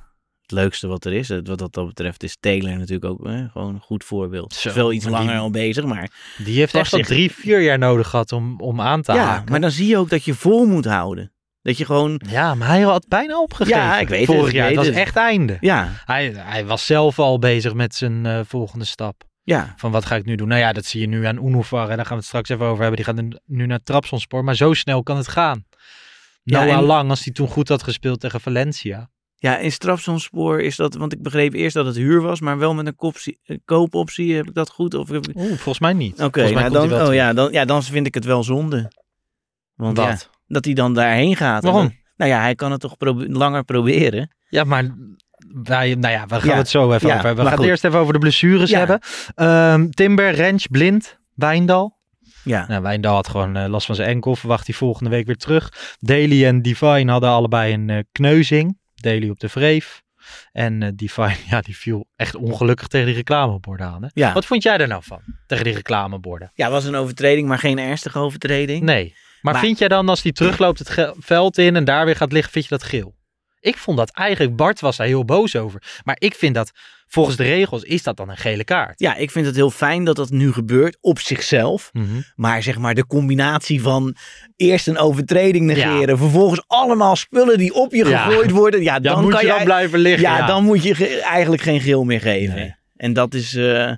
[0.52, 1.28] leukste wat er is.
[1.28, 4.52] Wat dat betreft is Taylor natuurlijk ook eh, gewoon een goed voorbeeld.
[4.54, 6.10] Zo, Is wel iets die- langer al bezig, maar...
[6.44, 9.50] Die heeft echt al drie, vier jaar nodig gehad om, om aan te Ja, haken.
[9.50, 11.32] maar dan zie je ook dat je vol moet houden.
[11.62, 12.20] Dat je gewoon...
[12.28, 13.78] Ja, maar hij had bijna opgegeven.
[13.80, 14.94] Ja, ik weet het, Vorig jaar, was het.
[14.94, 15.56] echt einde.
[15.60, 19.22] Ja, Hij, hij was zelf al bezig met zijn eh, volgende stap.
[19.42, 19.74] ja.
[19.76, 20.48] Van wat ga ik nu doen?
[20.48, 21.88] Nou ja, dat zie je nu aan Unuvar.
[21.90, 22.96] En daar gaan we het straks even over hebben.
[23.04, 24.44] Die gaat nu- naar Trabzonspor.
[24.44, 25.64] Maar zo snel kan het gaan.
[26.42, 29.10] Ja, Noah en- Lang, als hij toen goed had gespeeld tegen Valencia.
[29.42, 30.94] Ja, in strafzonspoor is dat...
[30.94, 34.34] Want ik begreep eerst dat het huur was, maar wel met een koopoptie.
[34.36, 34.94] Heb ik dat goed?
[34.94, 36.22] Of heb ik- Oeh, volgens mij niet.
[36.22, 38.92] Oké, nou dan, oh ja, dan, ja, dan vind ik het wel zonde.
[39.74, 41.62] Want ja, dat hij dan daarheen gaat.
[41.62, 41.82] Waarom?
[41.82, 44.34] dan- nou ja, hij kan het toch probe- langer proberen.
[44.48, 44.96] Ja, maar
[45.62, 46.56] wij, nou ja, we gaan Ja.
[46.56, 47.44] het zo even Ja, over hebben.
[47.44, 49.00] We gaan het eerst even over de blessures hebben.
[49.34, 51.98] Ehm, Timber, Rens, Blind, Wijndal.
[52.44, 54.36] Ja, Nou, Wijndal had gewoon eh, last van zijn enkel.
[54.36, 55.96] Verwacht hij volgende week weer terug.
[56.00, 58.80] Daly en Divine hadden allebei een eh, kneuzing.
[59.02, 60.02] Daly op de vreef.
[60.52, 64.02] En eh, Divine, ja, die viel echt ongelukkig tegen die reclameborden aan.
[64.02, 64.08] Hè?
[64.12, 64.32] Ja.
[64.32, 65.20] Wat vond jij daar nou van?
[65.46, 66.50] Tegen die reclameborden?
[66.54, 68.82] ja was een overtreding, maar geen ernstige overtreding.
[68.82, 69.14] Nee.
[69.40, 72.32] Maar, Maar- vind jij dan als die terugloopt het veld in en daar weer gaat
[72.32, 73.14] liggen, vind je dat geel?
[73.60, 75.82] Ik vond dat eigenlijk, Bart was daar heel boos over.
[76.04, 76.72] Maar ik vind dat,
[77.12, 79.00] volgens de regels, is dat dan een gele kaart.
[79.00, 81.90] Ja, ik vind het heel fijn dat dat nu gebeurt op zichzelf.
[81.92, 82.04] Mhm.
[82.36, 84.14] Maar zeg maar de combinatie van
[84.56, 88.24] eerst een overtreding negeren, vervolgens allemaal spullen die op je Ja.
[88.24, 88.82] gegooid worden.
[88.82, 90.22] Ja, dan moet kan je dan jij- blijven liggen.
[90.22, 92.54] Ja, dan moet je ge- eigenlijk geen geel meer geven.
[92.54, 92.74] Nee.
[92.96, 93.92] En dat is, eh,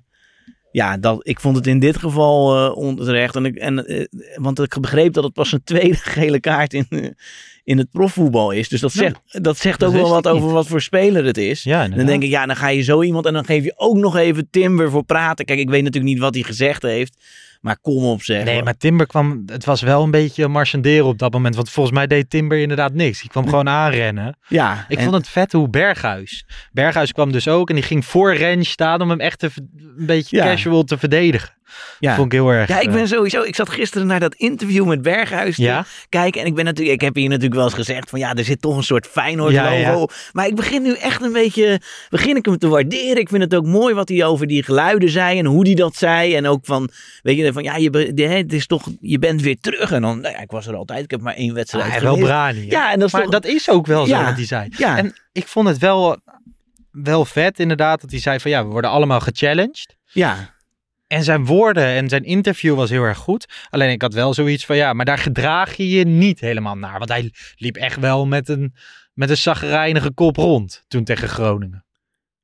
[0.73, 3.37] ja, dat, ik vond het in dit geval eh, onterecht.
[3.37, 6.87] En ik, en, eh, want ik begreep dat het pas een tweede gele kaart in,
[7.65, 8.69] in het profvoetbal is.
[8.69, 10.53] Dus dat zegt, dat zegt dat ook wel wat over niet.
[10.53, 11.63] wat voor speler het is.
[11.63, 13.97] Ja, dan denk ik, ja, dan ga je zo iemand en dan geef je ook
[13.97, 15.45] nog even Timber voor praten.
[15.45, 17.17] Kijk, ik weet natuurlijk niet wat hij gezegd heeft.
[17.61, 18.45] Maar kom op zeg.
[18.45, 21.55] Nee, maar Timber kwam, het was wel een beetje marchanderen op dat moment.
[21.57, 23.21] Want volgens mij deed Timber inderdaad niks.
[23.21, 24.37] Die kwam gewoon aanrennen.
[24.49, 26.45] Ja, Ik en- vond het vet hoe Berghuis.
[26.73, 29.51] Berghuis kwam dus ook en die ging voor Rens staan om hem echt te,
[29.97, 30.45] een beetje Ja.
[30.45, 31.51] casual te verdedigen.
[31.99, 32.15] Ja.
[32.15, 32.69] Vond ik heel erg.
[32.69, 33.43] Ja, ik eh, ben sowieso.
[33.43, 35.85] Ik zat gisteren naar dat interview met Berghuis te Ja?
[36.09, 36.41] kijken.
[36.41, 36.95] En ik ben natuurlijk.
[37.01, 39.55] Ik heb hier natuurlijk wel eens gezegd van ja, er zit toch een soort Feyenoord
[39.55, 39.71] logo.
[39.75, 40.07] ja.
[40.33, 41.81] Maar ik begin nu echt een beetje.
[42.11, 43.17] Begin ik hem te waarderen.
[43.19, 45.97] Ik vind het ook mooi wat hij over die geluiden zei en hoe hij dat
[45.97, 46.35] zei.
[46.35, 46.89] En ook van.
[47.23, 47.91] Weet je, van ja, je,
[48.29, 48.89] het is toch.
[49.01, 49.93] Je bent weer terug.
[49.93, 50.21] En dan.
[50.21, 51.05] Nou ja, ik was er altijd.
[51.05, 51.93] Ik heb maar één wedstrijd.
[51.95, 52.67] Ah, wel brani.
[52.71, 54.25] Ja, en dat is maar toch- dat is ook wel zo Ja.
[54.25, 54.69] wat hij zei.
[54.77, 54.97] Ja.
[54.99, 56.17] En ik vond het wel,
[56.91, 59.97] wel vet inderdaad dat hij zei van ja, we worden allemaal gechallenged.
[60.13, 60.54] Ja,
[61.07, 63.67] En zijn woorden en zijn interview was heel erg goed.
[63.71, 66.99] Alleen ik had wel zoiets van ja, maar daar gedraag je je niet helemaal naar.
[66.99, 68.75] Want hij liep echt wel met een,
[69.13, 71.84] met een zagrijnige kop rond toen tegen Groningen.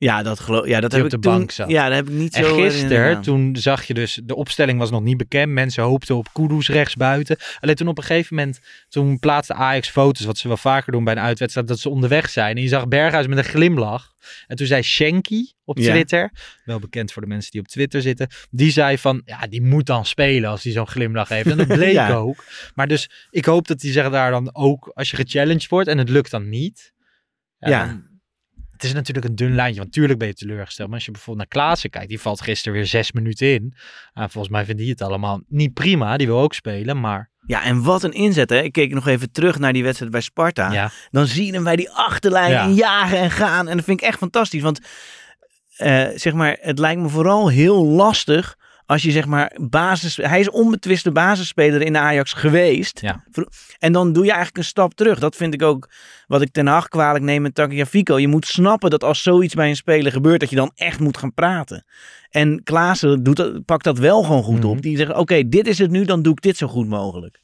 [0.03, 0.67] Ja, dat geloof.
[0.67, 1.71] Ja, dat heb op ik de toen, bank zat.
[1.71, 2.55] Ja, dat heb ik niet En zo.
[2.55, 3.23] gisteren, herinnerd.
[3.23, 5.53] toen zag je dus, de opstelling was nog niet bekend.
[5.53, 7.37] Mensen hoopten op Kudus rechtsbuiten.
[7.61, 11.05] Alleen toen op een gegeven moment, toen plaatste Ajax foto's, wat ze wel vaker doen
[11.05, 12.57] bij een uitwedstrijd, dat ze onderweg zijn.
[12.57, 14.13] En je zag Berghuis met een glimlach.
[14.47, 15.91] En toen zei Shanky op Ja.
[15.91, 16.31] Twitter,
[16.65, 19.87] wel bekend voor de mensen die op Twitter zitten, die zei van, ja, die moet
[19.87, 21.51] dan spelen als hij zo'n glimlach heeft.
[21.51, 22.13] En dat bleek Ja.
[22.13, 22.45] ook.
[22.75, 25.99] Maar dus, ik hoop dat die zeggen daar dan ook, als je gechallenged wordt en
[25.99, 26.93] het lukt dan niet.
[27.59, 27.87] Ja.
[27.87, 28.09] dan-
[28.81, 30.89] het is natuurlijk een dun lijntje, want tuurlijk ben je teleurgesteld.
[30.89, 33.75] Maar als je bijvoorbeeld naar Klaassen kijkt, die valt gisteren weer zes minuten in.
[34.13, 36.17] Ah, volgens mij vindt hij het allemaal niet prima.
[36.17, 38.61] Die wil ook spelen, maar Ja, en wat een inzet, hè?
[38.63, 40.73] Ik keek nog even terug naar die wedstrijd bij Sparta.
[40.73, 40.91] ja.
[41.11, 42.65] dan zie je hem bij die achterlijn Ja.
[42.65, 43.69] en jagen en gaan.
[43.69, 44.63] En dat vind ik echt fantastisch.
[44.63, 44.81] Want
[45.77, 48.57] eh, zeg maar, het lijkt me vooral heel lastig
[48.91, 50.17] als je zeg maar basis...
[50.17, 53.01] Hij is onbetwiste basisspeler in Ajax geweest.
[53.01, 53.25] Ja.
[53.79, 55.19] En dan doe je eigenlijk een stap terug.
[55.19, 55.91] Dat vind ik ook
[56.27, 58.19] wat ik ten Hag kwalijk neem met Tagliafico.
[58.19, 61.17] Je moet snappen dat als zoiets bij een speler gebeurt, dat je dan echt moet
[61.17, 61.85] gaan praten.
[62.31, 64.67] En Klaassen doet dat, pakt dat wel gewoon goed Mhm.
[64.69, 64.83] op.
[64.83, 67.41] Die zegt, oké, dit is het nu, dan doe ik dit zo goed mogelijk.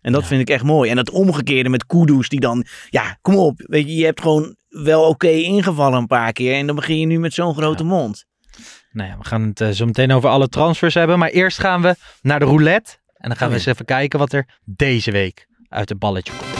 [0.00, 0.26] En dat Ja.
[0.28, 0.90] vind ik echt mooi.
[0.90, 3.54] En het omgekeerde met Kudus, die dan, ja, kom op.
[3.66, 6.54] Weet je, je hebt gewoon wel oké ingevallen een paar keer.
[6.54, 8.24] En dan begin je nu met zo'n grote mond.
[8.92, 11.18] Nou ja, we gaan het eh, zo meteen over alle transfers hebben.
[11.18, 12.92] Maar eerst gaan we naar de roulette.
[13.16, 13.66] En dan gaan Oh we ja.
[13.66, 16.56] eens even kijken wat er deze week uit het balletje komt.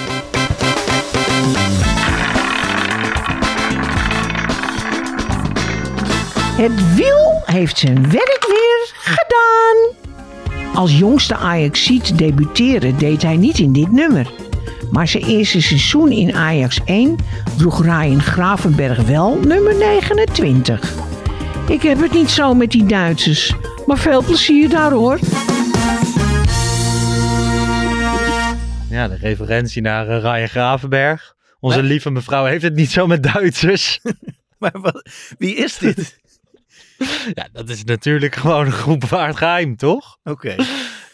[6.57, 10.07] Het wiel heeft zijn werk weer gedaan.
[10.75, 14.31] Als jongste Ajaxiet debuteren deed hij niet in dit nummer.
[14.91, 17.17] Maar zijn eerste seizoen in Ajax 1
[17.57, 20.95] droeg Ryan Gravenberg wel nummer 29.
[21.69, 23.55] Ik heb het niet zo met die Duitsers.
[23.87, 25.19] Maar veel plezier daar hoor.
[28.91, 31.35] Ja, de referentie naar uh, Ryan Gravenberg.
[31.61, 34.01] Onze lieve mevrouw heeft het niet zo met Duitsers.
[34.59, 36.19] maar wat, wie is dit?
[37.35, 40.19] ja, dat is natuurlijk gewoon een groep waard geheim, toch?
[40.25, 40.55] Oké.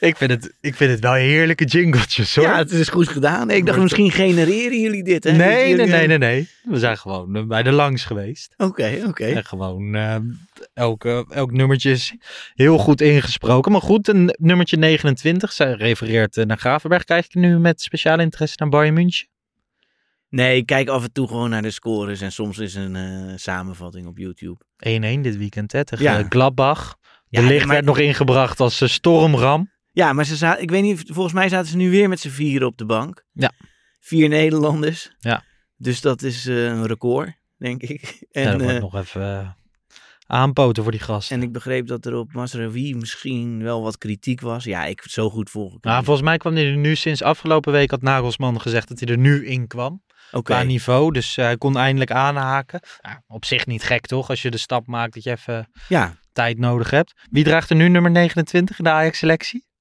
[0.04, 2.44] Ik vind het, ik vind het wel heerlijke jingletjes hoor.
[2.44, 3.50] Ja, het is goed gedaan.
[3.50, 5.32] Ik dacht, misschien genereren jullie dit, hè?
[5.32, 6.48] nee, Dat nee, nee, nee, nee.
[6.62, 8.54] We zijn gewoon eh, bij de langs geweest.
[8.56, 9.24] Oké, oké.
[9.24, 10.16] En gewoon eh,
[10.74, 12.14] elk, eh, elk nummertje is
[12.54, 13.72] heel goed ingesproken.
[13.72, 15.52] Maar goed, een nummertje 29.
[15.52, 17.04] Zij refereert eh, naar Gravenberg.
[17.04, 19.28] Kijk je nu met speciale interesse naar Bayern München?
[20.28, 23.32] Nee, ik kijk af en toe gewoon naar de scores en soms is een eh,
[23.36, 24.60] samenvatting op YouTube.
[24.88, 26.18] 1-1 dit weekend hè, tegen Ja.
[26.18, 26.96] eh, Gladbach.
[27.28, 29.72] De Ja, licht maar- werd nog ingebracht als eh, stormram.
[29.94, 32.28] Ja, maar ze zaten, ik weet niet, volgens mij zaten ze nu weer met z'n
[32.28, 33.24] vieren op de bank.
[33.32, 33.52] Ja.
[34.00, 35.10] Vier Nederlanders.
[35.18, 35.44] Ja.
[35.76, 38.02] Dus dat is eh, een record, denk ik.
[38.30, 39.48] En, ja, dat wordt eh, nog even eh,
[40.26, 41.36] aanpoten voor die gasten.
[41.36, 44.64] en ik begreep dat er op Masraoui misschien wel wat kritiek was.
[44.64, 45.84] Ja, ik zo goed volg ik.
[45.84, 49.00] hem Nou, volgens mij kwam hij er nu sinds afgelopen week had Nagelsman gezegd dat
[49.00, 50.02] hij er nu in kwam.
[50.30, 50.42] Oké.
[50.42, 51.12] Qua niveau.
[51.12, 52.80] Dus hij kon eindelijk aanhaken.
[53.00, 54.28] Ja, op zich niet gek toch?
[54.28, 57.12] Als je de stap maakt dat je even Ja, tijd nodig hebt.
[57.30, 59.72] Wie draagt er nu nummer 29 in de Ajax-selectie?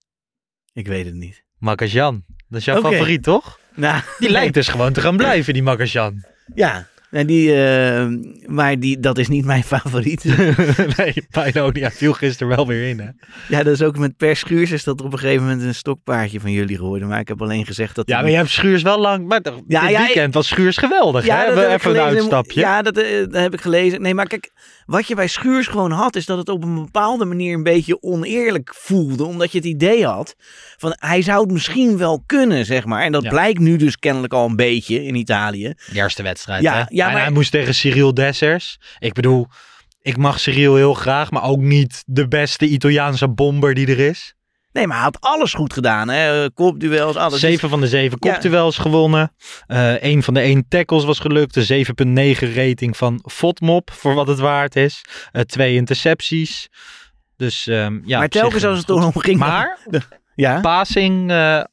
[0.73, 1.43] Ik weet het niet.
[1.57, 2.23] Makasjan.
[2.47, 3.59] Dat is jouw favoriet, toch?
[3.75, 6.25] Nou, Die lijkt dus gewoon te gaan blijven, die Makasjan.
[6.55, 8.07] Ja, en die, eh,
[8.45, 10.23] maar die, dat is niet mijn favoriet.
[10.97, 11.13] nee.
[11.29, 13.09] Hij viel gisteren wel weer in, hè?
[13.57, 16.39] ja, dat is ook met Per Schuurs is dat op een gegeven moment een stokpaardje
[16.39, 17.07] van jullie geworden.
[17.07, 18.07] Maar ik heb alleen gezegd dat...
[18.07, 19.27] Ja, maar je hebt Schuurs wel lang...
[19.27, 21.53] Maar dit Ja, ja, weekend was Schuurs geweldig, hè?
[21.53, 22.59] We even een uitstapje.
[22.59, 24.01] Ja, dat, eh, dat heb ik gelezen.
[24.01, 24.51] Nee, maar kijk,
[24.85, 28.01] wat je bij Schuurs gewoon had, is dat het op een bepaalde manier een beetje
[28.01, 29.23] oneerlijk voelde.
[29.23, 30.35] Omdat je het idee had
[30.77, 33.01] van hij zou het misschien wel kunnen, zeg maar.
[33.03, 33.29] En dat Ja.
[33.29, 35.73] blijkt nu dus kennelijk al een beetje in Italië.
[35.91, 36.83] De eerste wedstrijd, Ja, hè?
[36.87, 38.77] ja, En maar- hij moest tegen Cyril Dessers.
[38.99, 39.47] Ik bedoel,
[40.01, 44.33] ik mag Cyril heel graag, maar ook niet de beste Italiaanse bomber die er is.
[44.71, 46.49] Nee, maar hij had alles goed gedaan, hè?
[46.51, 47.39] Kopduels, alles.
[47.39, 48.31] Zeven van de zeven Ja.
[48.31, 49.33] kopduels gewonnen.
[49.67, 51.53] Eh een van de één tackles was gelukt.
[51.53, 55.01] De 7,9 rating van Fotmop, voor wat het waard is.
[55.31, 56.67] Eh, twee intercepties.
[57.37, 59.37] Dus ehm, ja, maar telkens als het erom ging.
[59.39, 59.77] Maar
[60.35, 60.59] Ja?
[60.59, 61.63] passing eh,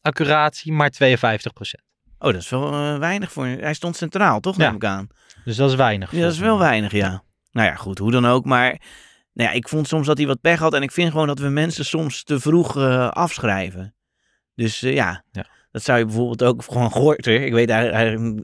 [0.00, 1.52] accuratie maar 52
[2.18, 3.46] Oh, dat is wel eh, weinig voor.
[3.46, 4.56] Hij stond centraal, toch?
[4.56, 4.66] Ja.
[4.66, 5.08] Neem ik aan.
[5.44, 6.12] Dus dat is weinig.
[6.12, 7.22] Ja, dat is wel weinig, ja.
[7.52, 8.44] Nou ja, goed, hoe dan ook.
[8.44, 8.70] Maar
[9.32, 10.74] nou ja, ik vond soms dat hij wat pech had.
[10.74, 13.94] En ik vind gewoon dat we mensen soms te vroeg eh, afschrijven.
[14.54, 15.46] Dus eh, ja, Ja.
[15.70, 17.42] dat zou je bijvoorbeeld ook gewoon Gorter.
[17.44, 17.70] Ik weet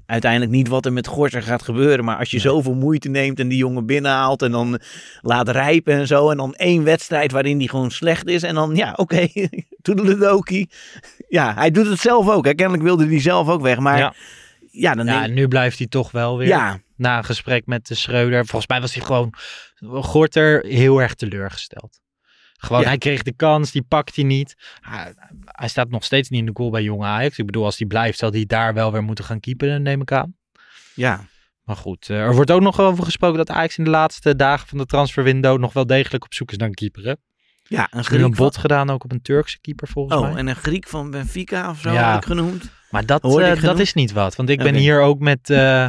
[0.06, 2.04] uiteindelijk niet wat er met Gorter gaat gebeuren.
[2.04, 4.80] Maar als je zoveel moeite neemt en die jongen binnenhaalt en dan
[5.20, 6.30] laat rijpen en zo.
[6.30, 8.42] En dan één wedstrijd waarin die gewoon slecht is.
[8.42, 9.26] En dan, ja, oké,
[9.83, 10.71] toedeledokie.
[11.29, 12.45] Ja, hij doet het zelf ook.
[12.45, 12.55] Hè.
[12.55, 13.79] Kennelijk wilde hij zelf ook weg.
[13.79, 14.14] Maar ja,
[14.71, 14.95] Ja.
[14.95, 16.49] dan Ja, denk nu blijft hij toch wel weer.
[16.49, 18.47] Ja, Na een gesprek met de Schreuder.
[18.47, 19.35] Volgens mij was hij gewoon
[19.85, 22.01] Gorter heel erg teleurgesteld.
[22.57, 22.88] Gewoon, Ja.
[22.88, 24.55] hij kreeg de kans, die pakt hij niet.
[24.81, 25.14] Hij,
[25.45, 27.38] hij staat nog steeds niet in de goal bij Jonge Ajax.
[27.38, 30.12] Ik bedoel, als hij blijft, zal hij daar wel weer moeten gaan keeperen, neem ik
[30.12, 30.37] aan.
[30.95, 31.25] ja.
[31.62, 34.68] Maar goed, eh, er wordt ook nog over gesproken dat Ajax in de laatste dagen
[34.68, 37.05] van de transferwindow nog wel degelijk op zoek is naar een keeper.
[37.05, 37.12] Hè?
[37.62, 40.35] Ja een een Griek van- bod gedaan ook op een Turkse keeper volgens Oh, mij.
[40.37, 42.16] en een Griek van Benfica of zo Ja.
[42.16, 42.70] ik genoemd.
[42.90, 44.37] Maar dat, eh, dat is niet wat.
[44.37, 45.51] Want ik ben hier ook met...
[45.51, 45.87] eh,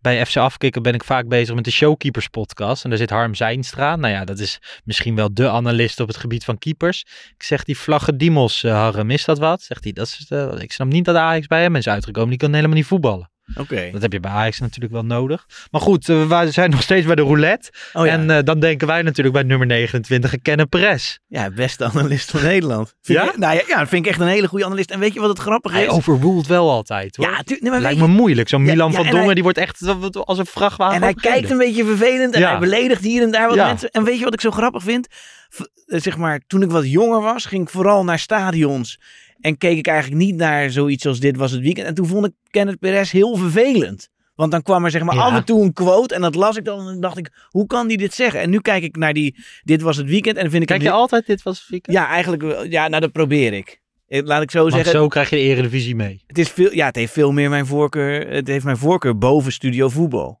[0.00, 2.84] bij FC Afkikken ben ik vaak bezig met de Showkeepers podcast.
[2.84, 3.96] En daar zit Harm Zijnstra.
[3.96, 7.00] Nou ja, dat is misschien wel de analist op het gebied van keepers.
[7.36, 9.62] Ik zeg die vlaggen Dimos, eh, Harm, is dat wat?
[9.62, 12.28] Zegt hij, dat is, ik snap niet dat Ajax bij hem is uitgekomen.
[12.30, 13.30] Die kan helemaal niet voetballen.
[13.56, 13.88] Oké.
[13.92, 15.46] Dat heb je bij Ajax natuurlijk wel nodig.
[15.70, 17.72] Maar goed, eh, we zijn nog steeds bij de roulette.
[17.92, 18.12] Oh ja.
[18.12, 21.18] En eh, dan denken wij natuurlijk bij nummer 29, Kennen Perez.
[21.26, 22.94] ja, beste analist van Nederland.
[23.02, 23.24] Vind Ja?
[23.24, 24.90] Je, nou ja, ja, dat vind ik echt een hele goede analist.
[24.90, 25.90] En weet je wat het grappige Hij is?
[25.90, 27.26] overruled wel altijd hoor.
[27.26, 28.48] ja, nee, maar Lijkt me moeilijk.
[28.48, 29.82] Zo'n Ja, Milan van en Dongen, hij- die wordt echt
[30.12, 30.94] als een vrachtwagen.
[30.96, 33.90] En hij kijkt een beetje vervelend en hij beledigt hier en daar wat mensen.
[33.90, 35.06] En weet je wat ik zo grappig vind?
[35.48, 38.98] V- eh, zeg maar, toen ik wat jonger was, ging ik vooral naar stadions.
[39.40, 41.86] En keek ik eigenlijk niet naar zoiets als dit was het weekend.
[41.86, 44.08] En toen vond ik Kenneth Perez heel vervelend.
[44.34, 45.20] Want dan kwam er zeg maar Ja.
[45.22, 47.66] af en toe een quote en dat las ik dan en dan dacht ik, hoe
[47.66, 48.40] kan die dit zeggen?
[48.40, 50.80] En nu kijk ik naar die, dit was het weekend en dan vind ik Kijk
[50.80, 51.96] het je altijd dit was weekend?
[51.96, 52.70] Ja, eigenlijk.
[52.70, 53.80] Ja, nou dat probeer ik.
[54.06, 54.92] Eh, Laat ik zo Want zeggen.
[54.92, 56.22] zo krijg je de eredivisie mee.
[56.26, 58.28] Het, is veel, ja, het heeft veel meer mijn voorkeur.
[58.30, 60.40] Het heeft mijn voorkeur boven studio voetbal.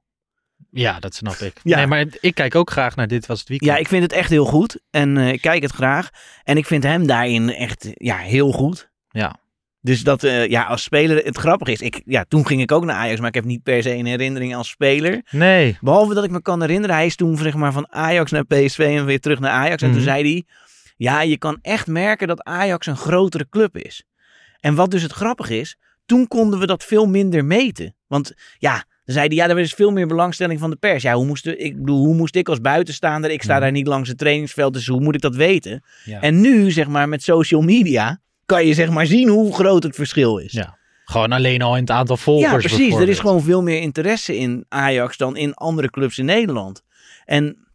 [0.70, 1.60] Ja, dat snap ik.
[1.62, 1.76] Ja.
[1.76, 3.70] Nee, maar ik kijk ook graag naar dit was het weekend.
[3.70, 4.80] Ja, ik vind het echt heel goed.
[4.90, 6.08] En eh, ik kijk het graag.
[6.44, 8.90] En ik vind hem daarin echt ja, heel goed.
[9.10, 9.36] Ja.
[9.80, 12.84] Dus dat, eh, ja, als speler, het grappige is, ik, ja, toen ging ik ook
[12.84, 15.22] naar Ajax, maar ik heb niet per se een herinnering als speler.
[15.30, 15.78] Nee.
[15.80, 18.78] Behalve dat ik me kan herinneren, hij is toen zeg maar van Ajax naar PSV
[18.78, 19.82] en weer terug naar Ajax.
[19.82, 20.08] En toen Mhm.
[20.08, 20.44] zei hij,
[20.96, 24.04] ja, je kan echt merken dat Ajax een grotere club is.
[24.60, 27.94] En wat dus het grappige is, toen konden we dat veel minder meten.
[28.06, 31.02] Want ja, dan zei hij, ja, er is veel meer belangstelling van de pers.
[31.02, 34.08] Ja, hoe moest, ik bedoel, hoe moest ik als buitenstaander, ik sta daar niet langs
[34.08, 35.84] het trainingsveld, dus hoe moet ik dat weten?
[36.04, 36.20] Ja.
[36.20, 39.94] En nu, zeg maar, met social media, kan je zeg maar zien hoe groot het
[39.94, 40.52] verschil is.
[40.52, 40.78] Ja.
[41.04, 42.50] Gewoon alleen al in het aantal volgers.
[42.50, 42.94] Ja, precies.
[42.94, 46.82] Er is gewoon veel meer interesse in Ajax dan in andere clubs in Nederland.
[47.24, 47.68] En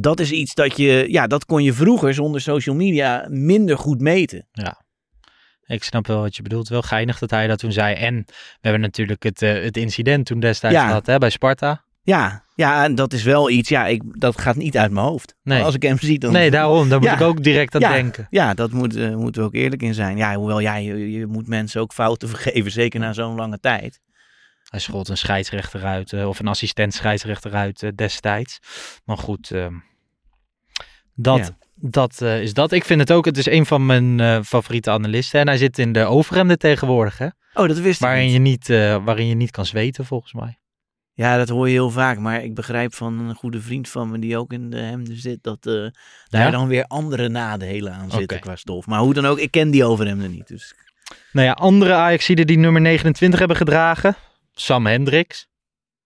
[0.00, 4.00] dat is iets dat je, ja, dat kon je vroeger zonder social media minder goed
[4.00, 4.46] meten.
[4.52, 4.86] Ja.
[5.68, 6.68] Ik snap wel wat je bedoelt.
[6.68, 7.94] Wel geinig dat hij dat toen zei.
[7.94, 10.86] En we hebben natuurlijk het, eh, het incident toen destijds Ja.
[10.86, 11.84] gehad hè, bij Sparta.
[12.02, 15.34] Ja, ja, en dat is wel iets, ja, ik, dat gaat niet uit mijn hoofd.
[15.42, 15.62] Nee.
[15.62, 16.32] Als ik hem zie, dan...
[16.32, 16.88] Nee, daarom.
[16.88, 17.14] Daar moet Ja.
[17.14, 18.26] ik ook direct aan ja, denken.
[18.30, 20.16] Ja, dat moet, eh, moeten we ook eerlijk in zijn.
[20.16, 24.00] Ja, hoewel, ja, je, je moet mensen ook fouten vergeven, zeker na zo'n lange tijd.
[24.68, 26.12] Hij schold een scheidsrechter uit.
[26.12, 28.58] eh, of een assistent scheidsrechter uit destijds.
[29.04, 29.50] Maar goed.
[29.50, 29.74] ehm,
[31.14, 31.52] dat.
[31.80, 32.72] Dat eh, is dat.
[32.72, 33.24] Ik vind het ook.
[33.24, 35.40] Het is een van mijn eh, favoriete analisten.
[35.40, 37.18] En hij zit in de overhemde tegenwoordig.
[37.18, 37.26] Hè?
[37.54, 40.58] Oh, dat wist ik Waarin je, niet, eh, waarin je niet kan zweten volgens mij.
[41.12, 42.18] Ja, dat hoor je heel vaak.
[42.18, 45.42] Maar ik begrijp van een goede vriend van me die ook in de hemden zit,
[45.42, 45.62] dat
[46.28, 48.38] daar dan weer andere nadelen aan zitten Oké.
[48.38, 48.86] qua stof.
[48.86, 50.48] Maar hoe dan ook, ik ken die overhemden niet.
[50.48, 50.74] Dus
[51.32, 54.16] Nou ja, andere Ajaxiden die nummer 29 hebben gedragen.
[54.52, 55.48] Sam Hendricks.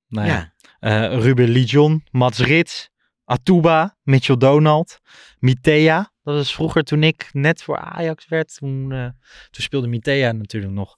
[0.08, 0.52] Nou ja.
[0.80, 1.06] ja.
[1.06, 2.90] Ruben Lijon, Mats Rits,
[3.24, 5.00] Atuba, Mitchell Donald,
[5.42, 6.12] Mitea.
[6.22, 8.54] Dat was vroeger toen ik net voor Ajax werd.
[8.56, 9.04] Toen, eh,
[9.50, 10.96] toen speelde Mitea natuurlijk nog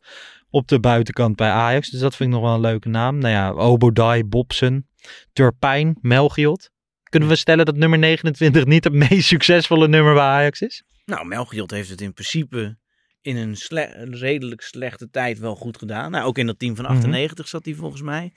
[0.51, 1.91] op de buitenkant bij Ajax.
[1.91, 3.19] Dus dat vind ik nog wel een leuke naam.
[3.19, 4.89] Nou ja, Obodai, Bobsen,
[5.33, 6.71] Turpijn, Melchiot.
[7.03, 10.83] Kunnen we stellen dat nummer 29 niet het meest succesvolle nummer bij Ajax is?
[11.05, 12.79] Nou, Melchiot heeft het in principe
[13.21, 16.11] in een sle- redelijk slechte tijd wel goed gedaan.
[16.11, 16.95] Nou, ook in dat team van Mhm.
[16.95, 18.33] 98 zat hij volgens mij.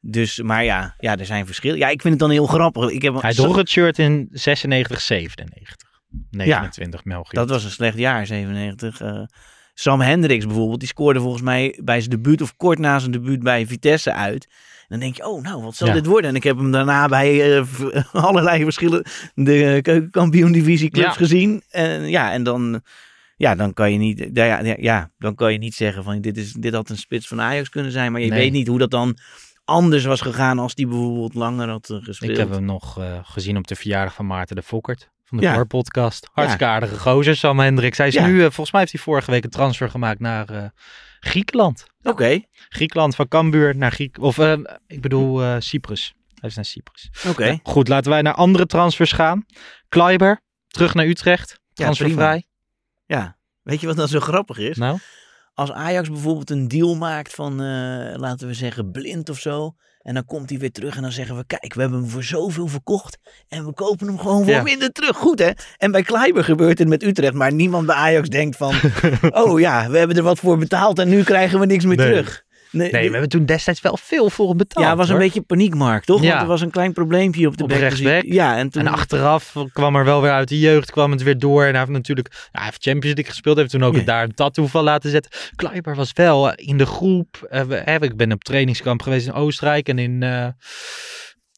[0.00, 1.78] Dus, maar ja, ja, er zijn verschillen.
[1.78, 2.90] Ja, ik vind het dan heel grappig.
[2.90, 5.88] Ik heb, Hij droeg het shirt in 96, 97.
[6.30, 7.34] 29 Melchiot.
[7.34, 9.00] Dat was een slecht jaar, 97.
[9.00, 9.22] Eh,
[9.74, 13.42] Sam Hendricks bijvoorbeeld, die scoorde volgens mij bij zijn debuut of kort na zijn debuut
[13.42, 14.44] bij Vitesse uit.
[14.80, 15.92] En dan denk je, oh nou, wat zal Ja.
[15.94, 16.30] dit worden?
[16.30, 17.64] En ik heb hem daarna bij eh,
[18.12, 21.12] allerlei verschillende de keukenkampioen divisieclubs Ja.
[21.12, 21.62] gezien.
[21.70, 22.82] En ja, en dan,
[23.36, 26.36] ja, dan kan je niet, ja, ja, ja, dan kan je niet zeggen van dit,
[26.36, 28.12] is, dit had een spits van Ajax kunnen zijn.
[28.12, 28.38] Maar je Nee.
[28.38, 29.16] weet niet hoe dat dan
[29.70, 32.30] anders was gegaan als die bijvoorbeeld langer had eh, gespeeld.
[32.30, 35.10] Ik heb hem nog eh, gezien op de verjaardag van Maarten de Fokkert.
[35.24, 35.64] Van de Ja.
[35.64, 36.28] Podcast.
[36.32, 37.98] Hartstikke aardige gozer, Sam Hendricks.
[37.98, 38.26] Hij is Ja.
[38.26, 40.64] nu, eh, volgens mij heeft hij vorige week een transfer gemaakt naar eh,
[41.20, 41.84] Griekenland.
[42.02, 44.18] Oké, Griekenland van Cambuur naar Griek...
[44.20, 44.38] Of
[44.86, 46.14] ik bedoel Cyprus.
[46.34, 47.10] Hij is naar Cyprus.
[47.28, 47.44] oké.
[47.44, 49.46] Ja, goed, laten wij naar andere transfers gaan.
[49.88, 51.50] Kleiber, terug naar Utrecht.
[51.50, 52.44] Ja, Transfervrij.
[53.06, 54.76] Ja, weet je wat dan zo grappig is?
[54.76, 54.98] nou,
[55.60, 59.74] als Ajax bijvoorbeeld een deal maakt van, eh, laten we zeggen, blind of zo.
[60.02, 62.24] En dan komt hij weer terug en dan zeggen we, kijk, we hebben hem voor
[62.24, 63.18] zoveel verkocht.
[63.48, 64.62] En we kopen hem gewoon voor Ja.
[64.62, 65.16] minder terug.
[65.16, 65.50] Goed hè?
[65.76, 67.32] En bij Kleiber gebeurt het met Utrecht.
[67.34, 68.74] Maar niemand bij Ajax denkt van,
[69.44, 72.06] oh ja, we hebben er wat voor betaald en nu krijgen we niks meer Nee.
[72.10, 72.42] terug.
[72.70, 74.84] Nee, we hebben toen destijds wel veel voor hem betaald.
[74.84, 75.24] ja, het was een hoor.
[75.24, 76.22] beetje paniekmarkt, toch?
[76.22, 76.28] Ja.
[76.28, 77.68] Want er was een klein probleempje op de Op.
[77.68, 78.22] Dus rechtsback.
[78.22, 78.86] Ja, en toen...
[78.86, 81.62] En achteraf kwam er wel weer uit de jeugd, kwam het weer door.
[81.64, 83.56] En hij heeft natuurlijk ja, hij heeft Champions League gespeeld.
[83.56, 85.30] Heeft toen ook daar een tattoo van laten zetten.
[85.56, 87.46] Kleiber was wel eh, in de groep.
[87.66, 89.88] we- hè, ik ben op trainingskamp geweest in Oostenrijk.
[89.88, 90.46] En in, eh,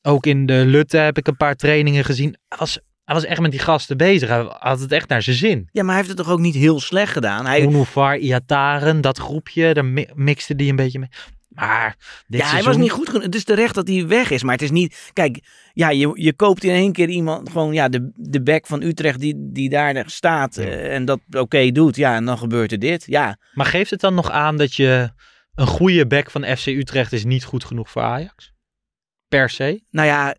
[0.02, 2.36] ook in de Lutte heb ik een paar trainingen gezien.
[2.48, 2.78] Hij was,
[3.12, 4.28] hij was echt met die gasten bezig.
[4.28, 5.68] Hij had het echt naar zijn zin.
[5.72, 7.46] Ja, maar hij heeft het toch ook niet heel slecht gedaan?
[7.46, 9.74] Hij, Unuvar, Iataren, dat groepje.
[9.74, 11.08] Daar mi- mixte die een beetje mee.
[11.48, 11.96] Maar
[12.26, 13.22] dit ja, hij seizoen- was niet goed genoeg.
[13.22, 14.42] Het is terecht dat hij weg is.
[14.42, 15.10] Maar het is niet...
[15.12, 15.40] Kijk,
[15.72, 17.50] ja, je, je koopt in één keer iemand...
[17.50, 20.56] Gewoon, ja, de, de back van Utrecht die, die daar staat.
[20.56, 21.96] eh, en dat oké doet.
[21.96, 23.04] Ja, en dan gebeurt er dit.
[23.06, 25.10] Ja, Maar geeft het dan nog aan dat je
[25.54, 28.52] een goede back van FC Utrecht is niet goed genoeg voor Ajax?
[29.28, 29.82] Per se?
[29.90, 30.34] nou ja...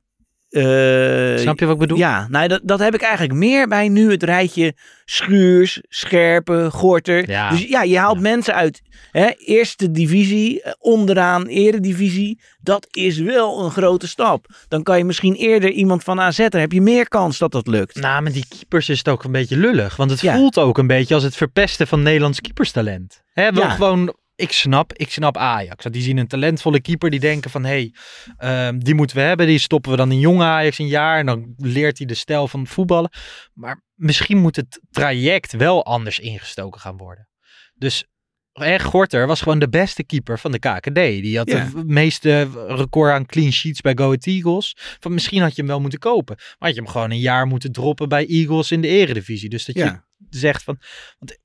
[0.53, 1.97] eh, Snap je wat ik bedoel?
[1.97, 4.73] Ja, nou, dat, dat heb ik eigenlijk meer bij nu het rijtje
[5.05, 7.29] Schuurs, Scherpen, Gorter.
[7.29, 7.49] Ja.
[7.49, 12.39] Dus ja, je haalt mensen uit hè, eerste divisie, eh, onderaan eredivisie.
[12.61, 14.45] Dat is wel een grote stap.
[14.67, 17.67] Dan kan je misschien eerder iemand van AZ, dan heb je meer kans dat dat
[17.67, 17.95] lukt.
[17.95, 19.95] Nou, met die keepers is het ook een beetje lullig.
[19.95, 20.35] Want het Ja.
[20.35, 23.21] voelt ook een beetje als het verpesten van Nederlands keeperstalent.
[23.33, 23.69] Hè, Ja.
[23.69, 25.85] gewoon, ik snap, ik snap Ajax.
[25.85, 27.63] Die zien een talentvolle keeper die denken van...
[27.63, 27.91] hé,
[28.37, 29.47] hey, die moeten we hebben.
[29.47, 31.19] Die stoppen we dan in jonge Ajax een jaar.
[31.19, 33.11] En dan leert hij de stijl van voetballen.
[33.53, 37.27] Maar misschien moet het traject wel anders ingestoken gaan worden.
[37.73, 38.05] Dus
[38.53, 40.95] eh, Gorter was gewoon de beste keeper van de KKD.
[40.95, 44.75] Die had de meeste record aan clean sheets bij Go Ahead Eagles.
[44.99, 46.35] Van misschien had je hem wel moeten kopen.
[46.35, 49.49] Maar had je hem gewoon een jaar moeten droppen bij Eagles in de eredivisie.
[49.49, 50.77] Dus dat je zegt van...
[51.19, 51.41] Want,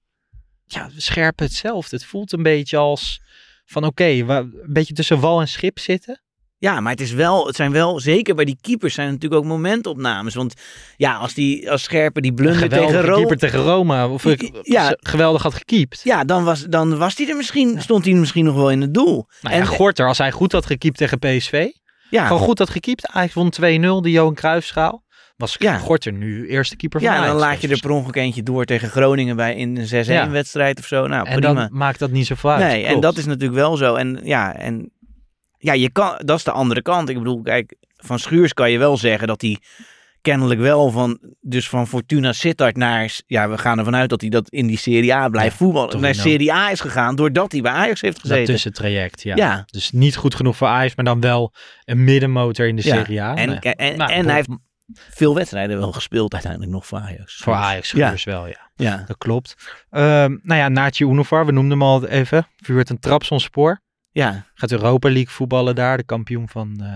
[0.69, 1.97] ja, scherpen hetzelfde.
[1.97, 3.21] Het voelt een beetje als
[3.65, 6.23] van oké, we een beetje tussen wal en schip zitten.
[6.61, 9.43] Ja, maar het, is wel, het zijn wel, zeker bij die keepers, zijn het natuurlijk
[9.43, 10.35] ook momentopnames.
[10.35, 10.55] Want
[10.97, 13.17] ja, als, die, als Scherpen die blunder tegen Rome...
[13.17, 14.09] keeper tegen Roma.
[14.09, 14.97] Of ik Ja.
[15.01, 16.01] geweldig had gekiept.
[16.05, 18.95] Ja, dan was, dan was hij er misschien, stond hij misschien nog wel in het
[18.95, 19.27] doel.
[19.41, 21.69] Nou ja, Gorter, als hij goed had gekiept tegen PSV.
[22.11, 23.07] ja, Gewoon goed had gekiept.
[23.07, 25.05] Ajax won 2-0, de Johan Cruijffschaal.
[25.39, 25.79] Was Ja.
[25.79, 28.89] Gorter nu eerste keeper van Ja, dan laat je er per ongeluk eentje door tegen
[28.89, 30.31] Groningen bij in een 6-1 Ja.
[30.31, 31.07] wedstrijd of zo.
[31.07, 31.55] Nou, En prima.
[31.55, 32.61] dan maakt dat niet zoveel uit.
[32.65, 33.95] Nee, en dat is natuurlijk wel zo.
[33.95, 34.91] En ja, en
[35.59, 37.09] ja, je kan, dat is de andere kant.
[37.09, 39.59] Ik bedoel, kijk, van Schuurs kan je wel zeggen dat hij
[40.21, 44.31] kennelijk wel van, dus van Fortuna Sittard naar, ja, we gaan ervan uit dat hij
[44.31, 46.01] dat in die Serie A blijft voetballen.
[46.01, 48.55] Naar Serie A is gegaan doordat hij bij Ajax heeft dat gezeten.
[48.55, 49.37] tussentraject, ja.
[49.37, 49.65] Ja.
[49.71, 51.53] Dus niet goed genoeg voor Ajax, maar dan wel
[51.85, 52.95] een middenmotor in de Ja.
[52.97, 53.35] Serie A.
[53.37, 54.49] En, en, Nou, en hij heeft
[54.95, 57.37] veel wedstrijden wel gespeeld uiteindelijk nog voor Ajax.
[57.37, 58.07] Voor Ajax Ja.
[58.07, 58.71] Schuurs wel, ja.
[58.77, 59.05] Ja.
[59.07, 59.55] Dat klopt.
[59.91, 62.47] Ehm nou ja, Naatje Unovar, we noemden hem al even.
[62.57, 63.81] Vuurt een Trabzonspor.
[64.11, 64.47] Ja.
[64.55, 66.95] Gaat Europa League voetballen daar, de kampioen van, eh,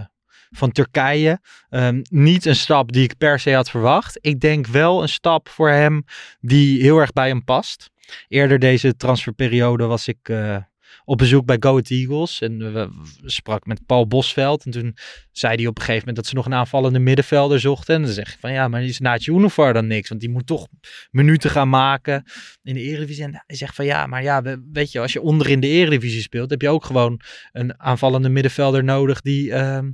[0.51, 1.41] van Turkije.
[1.69, 4.19] Ehm, niet een stap die ik per se had verwacht.
[4.21, 6.05] Ik denk wel een stap voor hem
[6.41, 7.91] die heel erg bij hem past.
[8.29, 10.57] Eerder deze transferperiode was ik eh,
[11.05, 12.41] op bezoek bij Go Ahead Eagles.
[12.41, 12.89] En we,
[13.25, 14.65] sprak met Paul Bosveld.
[14.65, 14.97] En toen
[15.33, 17.95] zei hij op een gegeven moment dat ze nog een aanvallende middenvelder zochten.
[17.95, 20.09] En dan zeg ik van ja, maar is Naatje Unovar dan niks?
[20.09, 20.67] Want die moet toch
[21.11, 22.25] minuten gaan maken
[22.63, 23.25] in de Eredivisie.
[23.25, 25.67] En hij zegt van ja, maar ja, we- weet je, als je onder in de
[25.69, 27.21] Eredivisie speelt, heb je ook gewoon
[27.53, 29.91] een aanvallende middenvelder nodig die, ehm,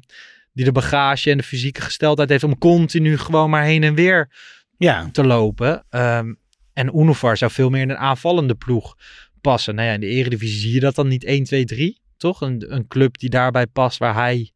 [0.53, 4.31] die de bagage en de fysieke gesteldheid heeft om continu gewoon maar heen en weer
[4.79, 5.09] Ja.
[5.13, 5.85] te lopen.
[5.91, 6.35] Ehm,
[6.73, 8.95] en Unovar zou veel meer in een aanvallende ploeg
[9.41, 9.75] passen.
[9.75, 12.41] Nou ja, in de Eredivisie zie je dat dan niet 1, 2, 3, toch?
[12.41, 14.53] Een, een club die daarbij past waar hij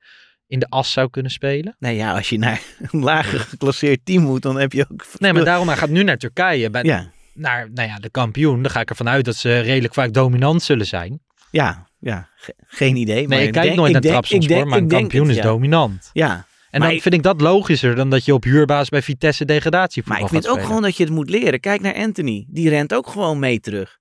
[0.46, 1.76] in de as zou kunnen spelen.
[1.78, 2.60] Nee, ja, als je naar
[2.90, 5.04] een lager geclasseerd team moet, dan heb je ook...
[5.18, 6.70] Nee, maar daarom hij gaat nu naar Turkije.
[6.70, 7.10] Bij, Ja.
[7.34, 8.62] Naar nou ja, de kampioen.
[8.62, 11.20] Dan ga ik ervan uit dat ze redelijk vaak dominant zullen zijn.
[11.50, 12.28] Ja, ja.
[12.36, 13.28] Ge- geen idee.
[13.28, 15.28] maar Nee, ik ik kijk denk- nooit ik naar Trabzonspor, ik denk- maar een kampioen
[15.28, 16.10] het, is dominant.
[16.12, 16.30] Ja.
[16.70, 19.44] En Maar dan ik- vind ik dat logischer dan dat je op huurbasis bij Vitesse
[19.44, 21.60] degradatievoetbal Maar ik vind ook gewoon dat je het moet leren.
[21.60, 22.44] Kijk naar Anthony.
[22.48, 23.98] Die rent ook gewoon mee terug.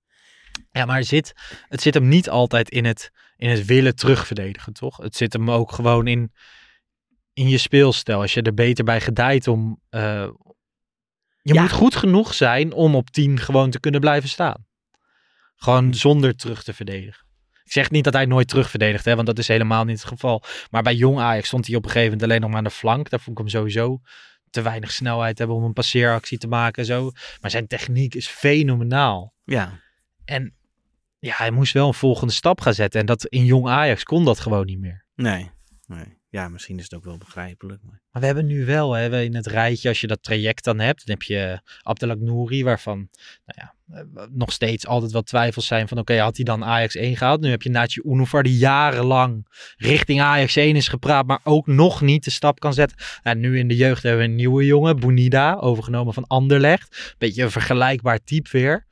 [0.71, 1.33] Ja, maar het zit,
[1.67, 4.97] het zit hem niet altijd in het, in het willen terugverdedigen, toch?
[4.97, 6.31] Het zit hem ook gewoon in,
[7.33, 8.21] in je speelstijl.
[8.21, 9.81] Als je er beter bij gedijt om...
[9.89, 10.27] eh,
[11.41, 11.61] je Ja.
[11.61, 14.65] moet goed genoeg zijn om op 10 gewoon te kunnen blijven staan.
[15.55, 17.25] Gewoon zonder terug te verdedigen.
[17.63, 20.43] Ik zeg niet dat hij nooit terugverdedigt, hè, want dat is helemaal niet het geval.
[20.69, 22.69] Maar bij jong Ajax stond hij op een gegeven moment alleen nog maar aan de
[22.69, 23.09] flank.
[23.09, 23.99] Daar vond ik hem sowieso
[24.49, 27.11] te weinig snelheid hebben om een passeeractie te maken en zo.
[27.41, 29.33] Maar zijn techniek is fenomenaal.
[29.43, 29.79] Ja.
[30.25, 30.55] En
[31.21, 32.99] ja, hij moest wel een volgende stap gaan zetten.
[32.99, 35.05] En dat in jong Ajax kon dat gewoon niet meer.
[35.15, 35.51] Nee.
[35.87, 36.19] nee.
[36.29, 37.81] Ja, misschien is het ook wel begrijpelijk.
[37.83, 38.01] Maar...
[38.11, 40.79] Maar we hebben nu wel hè, we in het rijtje, als je dat traject dan
[40.79, 43.09] hebt, dan heb je Abdelak Nouri, waarvan
[43.45, 46.95] nou ja, eh, nog steeds altijd wel twijfels zijn van oké, had hij dan Ajax
[46.95, 47.41] 1 gehaald?
[47.41, 49.47] Nu heb je Naatje Unovar die jarenlang
[49.77, 52.97] richting Ajax 1 is gepraat, maar ook nog niet de stap kan zetten.
[53.23, 57.15] En nu in de jeugd hebben we een nieuwe jongen, Bonida, overgenomen van Anderlecht.
[57.17, 58.87] Beetje een vergelijkbaar type weer.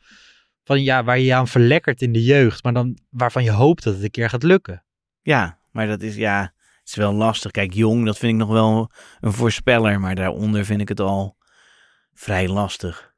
[0.69, 3.83] Van ja, waar je je aan verlekkert in de jeugd, maar dan waarvan je hoopt
[3.83, 4.85] dat het een keer gaat lukken.
[5.21, 6.41] Ja, maar dat is, ja,
[6.79, 7.51] het is wel lastig.
[7.51, 9.99] Kijk, jong, dat vind ik nog wel een voorspeller.
[9.99, 11.37] Maar daaronder vind ik het al
[12.13, 13.13] vrij lastig.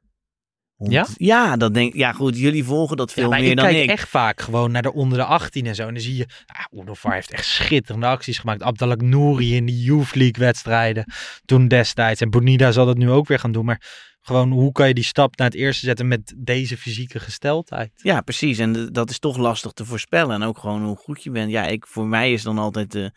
[0.76, 1.06] Ja?
[1.16, 3.90] Ja, dat denk Ja, goed, jullie volgen dat veel ja, meer ik dan kijk ik.
[3.90, 5.86] echt vaak gewoon naar de onder de 18 en zo.
[5.86, 8.62] En dan zie je, ah, heeft echt schitterende acties gemaakt.
[8.62, 11.04] Abdelak Nouri in die Youth League wedstrijden
[11.44, 12.20] toen destijds.
[12.20, 13.64] En Bonida zal dat nu ook weer gaan doen.
[13.64, 17.90] Maar gewoon, hoe kan je die stap naar het eerste zetten met deze fysieke gesteldheid?
[17.96, 18.58] Ja, precies.
[18.58, 20.34] En dat is toch lastig te voorspellen.
[20.34, 21.50] En ook gewoon hoe goed je bent.
[21.50, 23.12] Ja, ik, voor mij is dan altijd de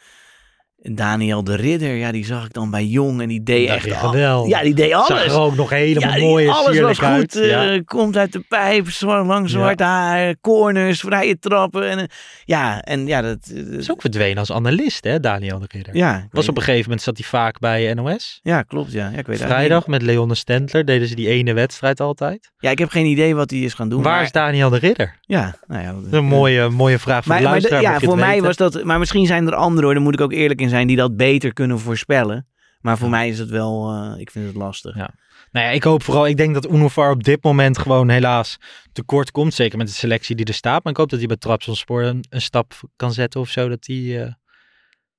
[0.91, 1.95] Daniel de Ridder.
[1.95, 3.21] Ja, die zag ik dan bij Jong.
[3.21, 3.91] En die deed Dat echt...
[4.01, 4.49] al- geweldig.
[4.49, 5.07] Ja, die deed alles.
[5.07, 7.35] Zag er ook nog helemaal Ja, mooi alles was goed.
[7.35, 7.81] eh, Ja.
[7.85, 11.89] Komt uit de pijp, zwart, lang zwart haar, corners, vrije trappen.
[11.89, 12.05] En, eh,
[12.43, 13.37] ja, en ja, dat...
[13.53, 15.95] eh, is ook verdwenen als analist, hè, Daniel de Ridder.
[15.95, 18.39] Ja, Was op een gegeven moment zat hij vaak bij NOS.
[18.43, 18.91] Ja, klopt.
[18.91, 22.51] Ja, ja ik weet Vrijdag met Leon Stentler deden ze die ene wedstrijd altijd.
[22.57, 24.01] Ja, ik heb geen idee wat hij is gaan doen.
[24.01, 25.15] Waar maar- is Daniel de Ridder?
[25.21, 25.93] Ja, nou ja.
[25.93, 27.81] Dat een mooie, mooie vraag voor Maar, de maar luisteraar.
[27.81, 28.43] ja, mocht je voor mij weten.
[28.45, 28.83] was dat...
[28.83, 31.17] Maar misschien zijn er anderen, hoor, daar moet ik ook eerlijk in zijn, die dat
[31.17, 32.47] beter kunnen voorspellen.
[32.79, 33.91] Maar voor mij is het wel...
[33.93, 34.95] eh, ik vind het lastig.
[34.95, 35.09] Ja.
[35.51, 38.57] Nou ja, ik hoop vooral, ik denk dat Unovar op dit moment gewoon helaas
[38.93, 39.53] tekort komt.
[39.53, 40.83] Zeker met de selectie die er staat.
[40.83, 43.69] Maar ik hoop dat hij bij Trabzonspor een, een stap kan zetten of zo.
[43.69, 44.31] Dat, hij, eh,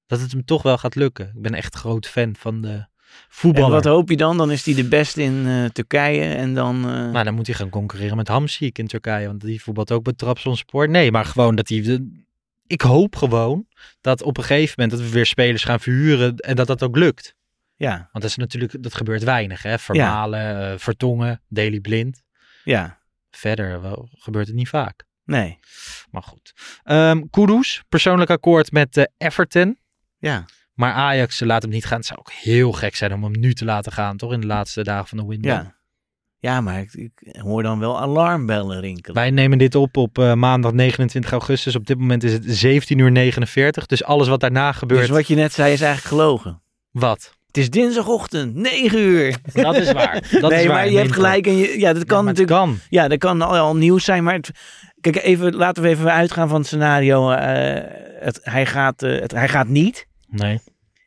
[0.07, 1.27] dat het hem toch wel gaat lukken.
[1.35, 2.89] Ik ben echt groot fan van de En
[3.29, 3.71] voetballer.
[3.71, 4.37] wat hoop je dan?
[4.37, 6.81] Dan is hij de beste in eh, Turkije en dan...
[7.13, 9.27] Maar dan moet hij gaan concurreren met Hamsik in Turkije.
[9.27, 10.89] Want die voetbalt ook bij Trabzonspor.
[10.89, 11.81] Nee, maar gewoon dat hij...
[11.83, 12.25] de-
[12.67, 13.67] ik hoop gewoon
[14.01, 16.37] dat op een gegeven moment dat we weer spelers gaan verhuren.
[16.37, 17.35] En dat dat ook lukt.
[17.77, 19.62] ja, Want dat is natuurlijk, dat gebeurt weinig.
[19.62, 19.79] Hè?
[19.79, 22.23] Vermalen, eh, Vertongen, Daily Blind.
[22.64, 22.99] ja,
[23.31, 25.05] Verder wel, gebeurt het niet vaak.
[25.25, 25.59] nee,
[26.11, 26.53] Maar goed.
[26.83, 29.79] Ehm Kudus, persoonlijk akkoord met eh, Everton.
[30.19, 30.45] ja.
[30.75, 31.97] Maar Ajax laat hem niet gaan.
[31.99, 34.33] Het zou ook heel gek zijn om hem nu te laten gaan, toch?
[34.33, 35.53] In de laatste dagen van de window.
[35.53, 35.76] Ja,
[36.39, 37.11] ja maar ik, ik
[37.41, 39.14] hoor dan wel alarmbellen rinkelen.
[39.16, 41.76] Wij nemen dit op op eh, maandag 29 augustus.
[41.76, 43.87] Op dit moment is het 17 uur 49.
[43.87, 45.01] Dus alles wat daarna gebeurt.
[45.01, 46.62] Dus wat je net zei is eigenlijk gelogen.
[46.91, 47.34] Wat?
[47.47, 49.37] Het is dinsdagochtend, 9 uur.
[49.53, 50.12] Dat is waar.
[50.41, 50.74] Dat nee, is waar.
[50.76, 51.47] maar je hebt gelijk.
[51.47, 52.59] En je, ja, dat kan Ja, natuurlijk.
[52.59, 52.78] kan.
[52.89, 54.24] Ja, dat kan al, al nieuws zijn.
[54.24, 54.51] Maar het-
[55.01, 57.30] kijk, even, laten we even uitgaan van het scenario.
[57.30, 57.82] eh,
[58.20, 60.07] het, hij, gaat, eh, het, hij gaat niet.
[60.28, 60.61] Nee.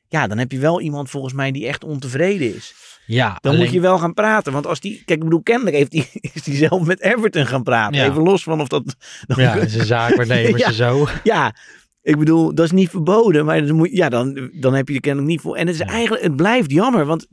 [0.07, 2.73] Ja, dan heb je wel iemand volgens mij die echt ontevreden is.
[3.12, 4.53] Ja, Dan alleen- moet je wel gaan praten.
[4.53, 4.95] Want als die.
[5.05, 7.95] Kijk, ik bedoel, kennelijk heeft die, is die zelf met Everton gaan praten.
[7.99, 8.05] Ja.
[8.10, 8.95] Even los van of dat.
[9.28, 10.72] Ja, het is een zaakwaarnemer Ja.
[10.72, 11.07] zo.
[11.24, 11.55] Ja,
[12.01, 13.45] ik bedoel, dat is niet verboden.
[13.45, 15.55] Maar dan, moet, ja, dan, dan heb je er kennelijk niet voor.
[15.55, 17.05] En het is eigenlijk, het blijft jammer.
[17.05, 17.28] Want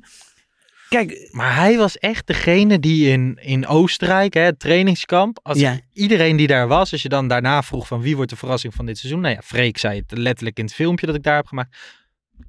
[0.89, 5.79] kijk, Maar hij was echt degene die in, in Oostenrijk, hè, het trainingskamp, als Ja.
[5.93, 8.87] iedereen die daar was, als je dan daarna vroeg van wie wordt de verrassing van
[8.87, 9.20] dit seizoen.
[9.20, 11.77] Nou ja, Freek zei het letterlijk in het filmpje dat ik daar heb gemaakt.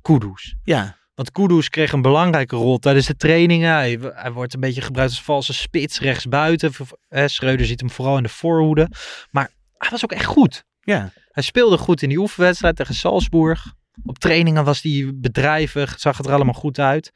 [0.01, 0.55] Kudus.
[0.63, 3.71] ja, Want Kudus kreeg een belangrijke rol tijdens de trainingen.
[3.71, 6.71] Hij, hij wordt een beetje gebruikt als valse spits rechtsbuiten.
[7.25, 8.89] Schreuder ziet hem vooral in de voorhoede.
[9.31, 10.63] Maar hij was ook echt goed.
[10.81, 11.11] ja.
[11.27, 13.73] Hij speelde goed in die oefenwedstrijd tegen Salzburg.
[14.05, 17.11] Op trainingen was hij bedrijvig, zag het er allemaal goed uit.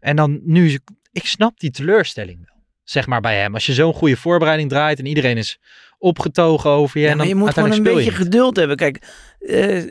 [0.00, 0.78] En dan nu,
[1.12, 2.64] ik snap die teleurstelling wel.
[2.82, 3.54] Zeg maar bij hem.
[3.54, 5.58] Als je zo'n goede voorbereiding draait en iedereen is
[5.98, 7.04] opgetogen over je.
[7.04, 8.76] Ja, en dan je moet gewoon een beetje geduld hebben.
[8.76, 8.98] Kijk,
[9.38, 9.82] eh,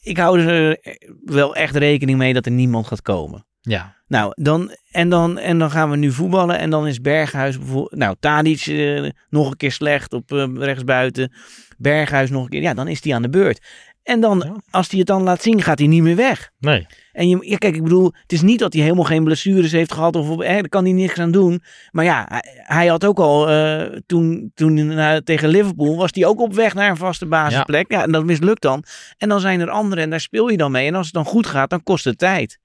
[0.00, 0.78] ik hou er
[1.24, 3.44] wel echt rekening mee dat er niemand gaat komen.
[3.60, 6.58] Ja, Nou, dan, en, dan, en dan gaan we nu voetballen.
[6.58, 7.96] En dan is Berghuis bijvoorbeeld.
[7.96, 11.32] Nou, Tadic eh, nog een keer slecht op eh, rechtsbuiten.
[11.78, 12.62] Berghuis nog een keer.
[12.62, 13.66] Ja, dan is hij aan de beurt.
[14.02, 14.54] En dan, Ja.
[14.70, 16.50] als hij het dan laat zien, gaat hij niet meer weg.
[16.58, 16.86] nee.
[17.12, 19.92] En je, ja, kijk, ik bedoel, het is niet dat hij helemaal geen blessures heeft
[19.92, 20.16] gehad.
[20.16, 21.62] Of, eh, daar kan hij niks aan doen.
[21.90, 24.76] Maar ja, hij, hij had ook al, eh, toen, toen
[25.24, 27.90] tegen Liverpool, was hij ook op weg naar een vaste basisplek.
[27.90, 28.02] Ja.
[28.02, 28.84] en dat mislukt dan.
[29.18, 30.86] En dan zijn er anderen en daar speel je dan mee.
[30.86, 32.58] En als het dan goed gaat, dan kost het tijd.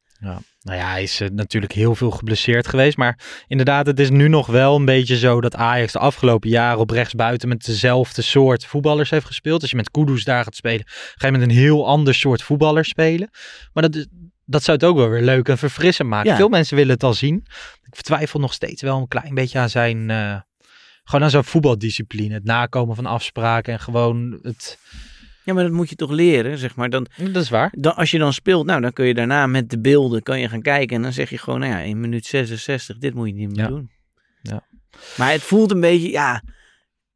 [0.61, 2.97] Nou ja, hij is eh, natuurlijk heel veel geblesseerd geweest.
[2.97, 6.79] Maar inderdaad, het is nu nog wel een beetje zo dat Ajax de afgelopen jaren
[6.79, 9.61] op rechtsbuiten met dezelfde soort voetballers heeft gespeeld.
[9.61, 12.85] Als je met Kudus daar gaat spelen, ga je met een heel ander soort voetballer
[12.85, 13.29] spelen.
[13.73, 14.07] Maar dat,
[14.45, 16.29] dat zou het ook wel weer leuk en verfrissend maken.
[16.29, 16.35] Ja.
[16.35, 17.45] Veel mensen willen het al zien.
[17.83, 20.39] Ik twijfel nog steeds wel een klein beetje aan zijn, eh,
[21.03, 22.33] gewoon aan zijn voetbaldiscipline.
[22.33, 24.79] Het nakomen van afspraken en gewoon het...
[25.45, 26.89] Ja, maar dat moet je toch leren, zeg maar.
[26.89, 27.73] Dan, Dat is waar.
[27.77, 30.49] dan, als je dan speelt, nou, dan kun je daarna met de beelden kan je
[30.49, 30.95] gaan kijken.
[30.95, 33.59] En dan zeg je gewoon, nou ja, in minuut 66, dit moet je niet meer
[33.59, 33.67] Ja.
[33.67, 33.89] doen.
[34.41, 34.63] Ja.
[35.17, 36.41] Maar het voelt een beetje, ja...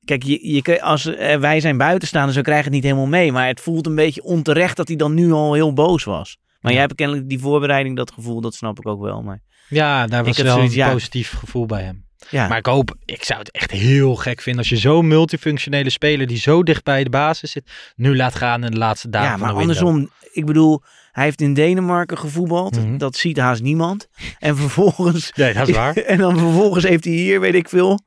[0.05, 1.03] Kijk, je, je, als,
[1.39, 3.31] wij zijn buitenstaanders, we krijgen het niet helemaal mee.
[3.31, 6.37] Maar het voelt een beetje onterecht dat hij dan nu al heel boos was.
[6.59, 9.21] Maar jij hebt kennelijk die voorbereiding, dat gevoel, dat snap ik ook wel.
[9.21, 10.91] Maar Ja, daar was wel zoiets, een ja.
[10.91, 12.05] positief gevoel bij hem.
[12.29, 15.89] Ja, Maar ik hoop, ik zou het echt heel gek vinden als je zo'n multifunctionele
[15.89, 19.29] speler die zo dicht bij de basis zit, nu laat gaan in de laatste dagen
[19.29, 19.77] ja van maar window.
[19.77, 22.85] andersom, ik bedoel, hij heeft in Denemarken gevoetbald.
[22.85, 22.97] Mhm.
[22.97, 24.07] Dat ziet haast niemand.
[24.39, 25.95] En vervolgens Nee, dat is waar.
[26.11, 27.99] En dan vervolgens heeft hij hier, weet ik veel,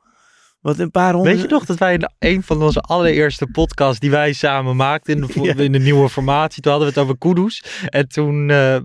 [0.63, 1.35] wat een paar honderd...
[1.37, 5.15] Weet je nog dat wij in een van onze allereerste podcasts die wij samen maakten
[5.15, 5.55] in de, vo- Ja.
[5.57, 7.65] in de nieuwe formatie, toen hadden we het over Kudus.
[7.87, 8.77] En toen, eh,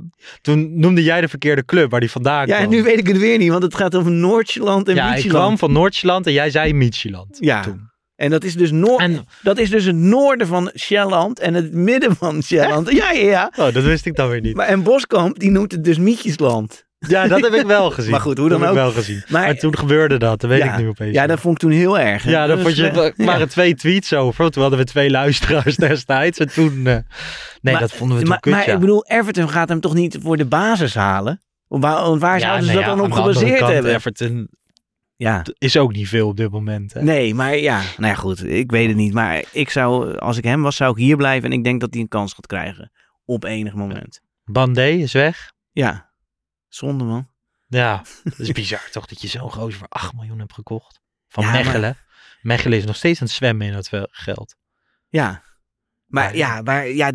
[0.41, 2.59] toen noemde jij de verkeerde club waar die vandaan Ja, kwam.
[2.63, 5.15] en nu weet ik het weer niet, want het gaat over Noordjylland en ja, ik
[5.15, 5.43] Michieland.
[5.43, 7.37] kwam van Noordjylland en jij zei Michieland.
[7.39, 7.61] Ja.
[7.61, 7.89] Toen.
[8.15, 11.73] En dat is, dus noor- En- dat is dus het noorden van Sjælland en het
[11.73, 12.91] midden van Sjælland.
[12.91, 13.51] Ja, ja, ja.
[13.55, 14.55] Oh, dat wist ik dan weer niet.
[14.55, 16.85] Maar, en Boskamp, die noemt het dus Mietjesland.
[16.99, 18.11] Ja, dat heb ik wel gezien.
[18.11, 18.87] Maar goed, hoe Dat dan heb ook.
[18.87, 19.23] ik wel gezien.
[19.27, 21.15] Maar- Maar, toen gebeurde dat, dat weet ja, ik nu opeens.
[21.15, 22.23] Ja, dat vond ik toen heel erg.
[22.23, 22.31] hè.
[22.31, 23.45] Ja, Dat vond je, is, er eh, waren ja.
[23.47, 24.51] twee tweets over.
[24.51, 26.39] Toen hadden we twee luisteraars destijds.
[26.39, 26.71] En toen...
[26.71, 27.03] eh, nee,
[27.61, 28.73] Maar- dat vonden we toen maar, kut, maar ja.
[28.73, 31.41] ik bedoel, Everton gaat hem toch niet voor de basis halen?
[31.67, 33.93] Waar, waar zouden ze nee, dat dan op gebaseerd kant, hebben?
[33.93, 34.47] Everton
[35.15, 35.45] Ja.
[35.57, 36.93] is ook niet veel op dit moment.
[36.93, 37.01] Hè?
[37.03, 39.13] Nee, maar ja, nou ja, goed, ik weet het niet.
[39.13, 41.51] Maar ik zou, als ik hem was, zou ik hier blijven.
[41.51, 42.91] En ik denk dat hij een kans gaat krijgen.
[43.25, 44.21] Op enig moment.
[44.43, 45.51] Bandé is weg.
[45.71, 46.06] Ja,
[46.67, 47.27] zonde man.
[47.67, 50.99] Ja, dat is bizar toch dat je zo'n gozer voor 8 miljoen hebt gekocht.
[51.27, 51.97] Van Ja, maar- Mechelen.
[52.41, 54.55] Mechelen is nog steeds aan het zwemmen in het wel- geld.
[55.09, 55.25] Ja.
[55.29, 55.43] Maar
[56.07, 56.61] Maar ja.
[56.61, 57.11] maar ja,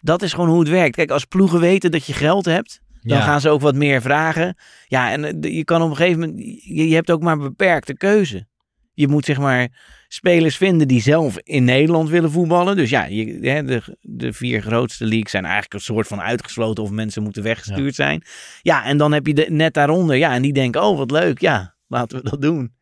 [0.00, 0.96] dat is gewoon hoe het werkt.
[0.96, 3.24] Kijk, als ploegen weten dat je geld hebt, dan Ja.
[3.24, 4.56] gaan ze ook wat meer vragen.
[4.86, 7.38] Ja, en eh, je kan op een gegeven moment, je, je hebt ook maar een
[7.38, 8.46] beperkte keuze.
[8.92, 9.68] Je moet zeg maar
[10.14, 12.76] spelers vinden die zelf in Nederland willen voetballen.
[12.76, 16.82] Dus ja, je, hè, de, de vier grootste leagues zijn eigenlijk een soort van uitgesloten
[16.84, 18.22] of mensen moeten weggestuurd zijn.
[18.62, 21.40] Ja, en dan heb je de, net daaronder, ja, en die denken, oh wat leuk,
[21.40, 22.74] ja, laten we dat doen.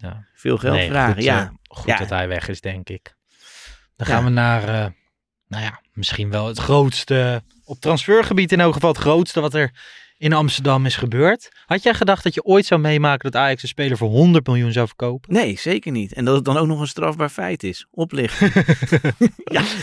[0.00, 0.26] Ja.
[0.34, 1.40] Veel geld Nee, vragen, goed, ja.
[1.42, 1.96] eh, goed Ja.
[1.96, 3.14] dat hij weg is, denk ik.
[3.96, 4.90] Dan gaan we naar, eh,
[5.48, 9.72] nou ja, misschien wel het grootste, op transfergebied in elk geval het grootste wat er
[10.18, 11.48] in Amsterdam is gebeurd.
[11.66, 14.72] Had jij gedacht dat je ooit zou meemaken dat Ajax een speler voor 100 miljoen
[14.72, 15.32] zou verkopen?
[15.32, 16.12] Nee, zeker niet.
[16.12, 17.86] En dat het dan ook nog een strafbaar feit is.
[17.90, 18.52] Oplichten.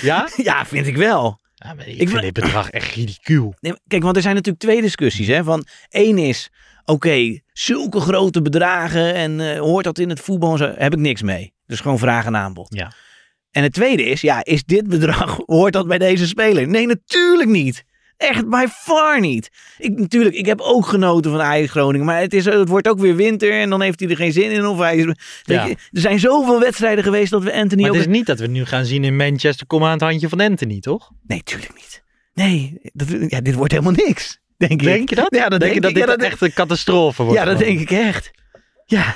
[0.01, 0.29] Ja?
[0.35, 1.39] ja, vind ik wel.
[1.55, 3.53] Ja, maar ik, Ik vind dit bedrag echt ridicuul.
[3.59, 5.27] Nee, kijk, want er zijn natuurlijk twee discussies.
[5.27, 5.43] Hè?
[5.43, 6.49] Van één is,
[6.85, 10.57] oké, zulke grote bedragen en eh, hoort dat in het voetbal?
[10.57, 11.53] Zo, heb ik niks mee.
[11.65, 12.67] Dus gewoon vraag en aanbod.
[12.75, 12.91] Ja.
[13.51, 16.67] En het tweede is, ja, is dit bedrag, hoort dat bij deze speler?
[16.67, 17.83] Nee, natuurlijk niet.
[18.21, 19.49] Echt by far niet.
[19.77, 22.05] Ik, natuurlijk, ik heb ook genoten van Ajax Groningen.
[22.05, 24.51] Maar het, is, het wordt ook weer winter en dan heeft hij er geen zin
[24.51, 24.65] in.
[24.65, 25.65] Of hij is, weet Ja.
[25.65, 28.47] je, er zijn zoveel wedstrijden geweest dat we Anthony Maar het is niet dat we
[28.47, 31.11] nu gaan zien in Manchester, kom aan het handje van Anthony, toch?
[31.27, 32.03] Nee, tuurlijk niet.
[32.33, 34.39] Nee, dat, ja, dit wordt helemaal niks.
[34.57, 34.83] Denk, ik.
[34.83, 35.35] Denk je dat?
[35.35, 35.95] Ja, dat denk, je dat ik.
[35.95, 37.39] dit ja, dat, echt een catastrofe wordt?
[37.39, 37.75] ja, dat gewoon?
[37.75, 38.31] denk ik echt.
[38.85, 39.15] Ja,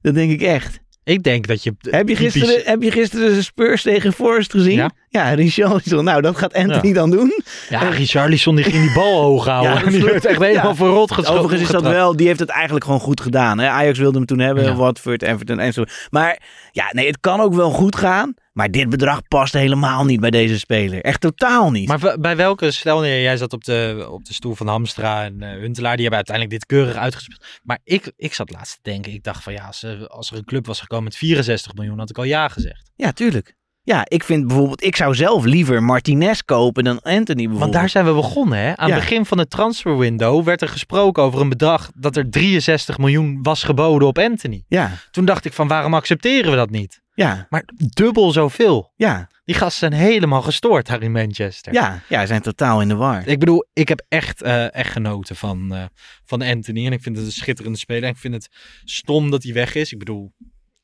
[0.00, 0.80] dat denk ik echt.
[1.04, 1.74] Ik denk dat je...
[1.80, 4.76] Heb je, typisch- gisteren, heb je gisteren de Spurs tegen Forest gezien?
[4.76, 4.90] Ja.
[5.08, 6.04] Ja, Richarlison.
[6.04, 6.94] Nou, dat gaat Anthony Ja.
[6.94, 7.42] dan doen.
[7.68, 9.72] Ja, Richarlison die ging die bal hoog houden.
[9.72, 10.74] Ja, en die werd echt helemaal ja.
[10.74, 11.40] verrot geschoten.
[11.40, 13.58] Overigens is dat wel, die heeft het eigenlijk gewoon goed gedaan.
[13.58, 13.68] Hè?
[13.68, 14.76] Ajax wilde hem toen hebben.
[14.76, 15.84] Watford, Everton en zo.
[16.10, 16.38] Maar
[16.72, 18.34] ja, nee, het kan ook wel goed gaan.
[18.54, 21.00] Maar dit bedrag past helemaal niet bij deze speler.
[21.02, 21.88] Echt totaal niet.
[21.88, 25.50] Maar bij welke, stel jij zat op de, op de stoel van Hamstra en eh,
[25.50, 27.44] Huntelaar, die hebben uiteindelijk dit keurig uitgespeeld.
[27.62, 30.36] Maar ik, ik zat laatst te denken, ik dacht van ja, als, er- als er
[30.36, 32.90] een club was gekomen met 64 miljoen, had ik al ja gezegd.
[32.96, 33.54] Ja, tuurlijk.
[33.82, 37.58] Ja, ik vind bijvoorbeeld, ik zou zelf liever Martinez kopen dan Anthony bijvoorbeeld.
[37.60, 38.76] Want daar zijn we begonnen hè.
[38.76, 38.94] Aan Ja.
[38.94, 43.38] het begin van het transferwindow werd er gesproken over een bedrag dat er 63 miljoen
[43.42, 44.64] was geboden op Anthony.
[44.68, 47.02] Ja, Toen dacht ik van waarom accepteren we dat niet?
[47.14, 48.92] Ja, Maar dubbel zoveel.
[48.96, 51.72] ja, Die gasten zijn helemaal gestoord daar in Manchester.
[51.72, 52.02] ja.
[52.08, 53.26] Ja, ze zijn totaal in de war.
[53.28, 55.84] Ik bedoel, ik heb echt, eh, echt genoten van, eh,
[56.24, 56.86] van Anthony.
[56.86, 58.02] En ik vind het een schitterende speler.
[58.02, 58.48] En ik vind het
[58.84, 59.92] stom dat hij weg is.
[59.92, 60.32] Ik bedoel,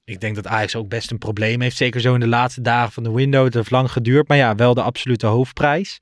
[0.05, 1.77] ik denk dat Ajax ook best een probleem heeft.
[1.77, 3.45] Zeker zo in de laatste dagen van de window.
[3.45, 4.29] Het heeft lang geduurd.
[4.29, 5.99] Maar ja, wel de absolute hoofdprijs.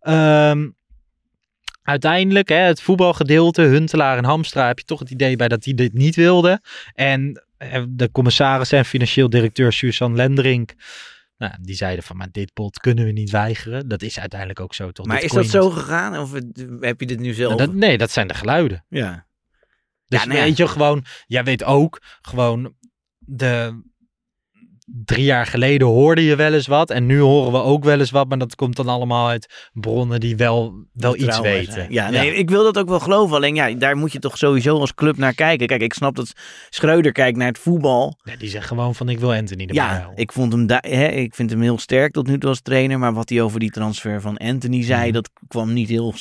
[0.00, 0.68] Ehm,
[1.82, 5.74] uiteindelijk, hè, het voetbalgedeelte, Huntelaar en Hamstra, heb je toch het idee bij dat die
[5.74, 6.60] dit niet wilden.
[6.94, 7.44] En
[7.88, 10.74] de commissaris en financieel directeur Suzanne Lenderink,
[11.36, 13.88] nou, die zeiden van, maar dit bod kunnen we niet weigeren.
[13.88, 15.06] Dat is uiteindelijk ook zo, toch?
[15.06, 16.18] Maar is dat zo gegaan?
[16.18, 16.32] Of
[16.80, 17.56] heb je dit nu zelf?
[17.56, 18.84] Nou, dat, nee, dat zijn de geluiden.
[18.88, 19.26] Ja.
[20.06, 20.44] Dus Ja, nou ja.
[20.44, 22.74] weet je, gewoon, jij weet ook, gewoon
[23.18, 23.82] de
[24.84, 28.10] drie jaar geleden hoorde je wel eens wat en nu horen we ook wel eens
[28.10, 31.86] wat, maar dat komt dan allemaal uit bronnen die wel, wel iets weten.
[31.88, 33.36] Ja, nee, ik wil dat ook wel geloven.
[33.36, 35.66] Alleen ja, daar moet je toch sowieso als club naar kijken.
[35.66, 36.32] Kijk, ik snap dat
[36.70, 38.18] Schreuder kijkt naar het voetbal.
[38.24, 41.34] Nee, die zegt gewoon van ik wil Anthony erbij Ja, ik, vond hem hè, ik
[41.34, 42.98] vind hem heel sterk tot nu toe als trainer.
[42.98, 45.12] Maar wat hij over die transfer van Anthony zei, Mhm.
[45.12, 46.14] dat kwam niet heel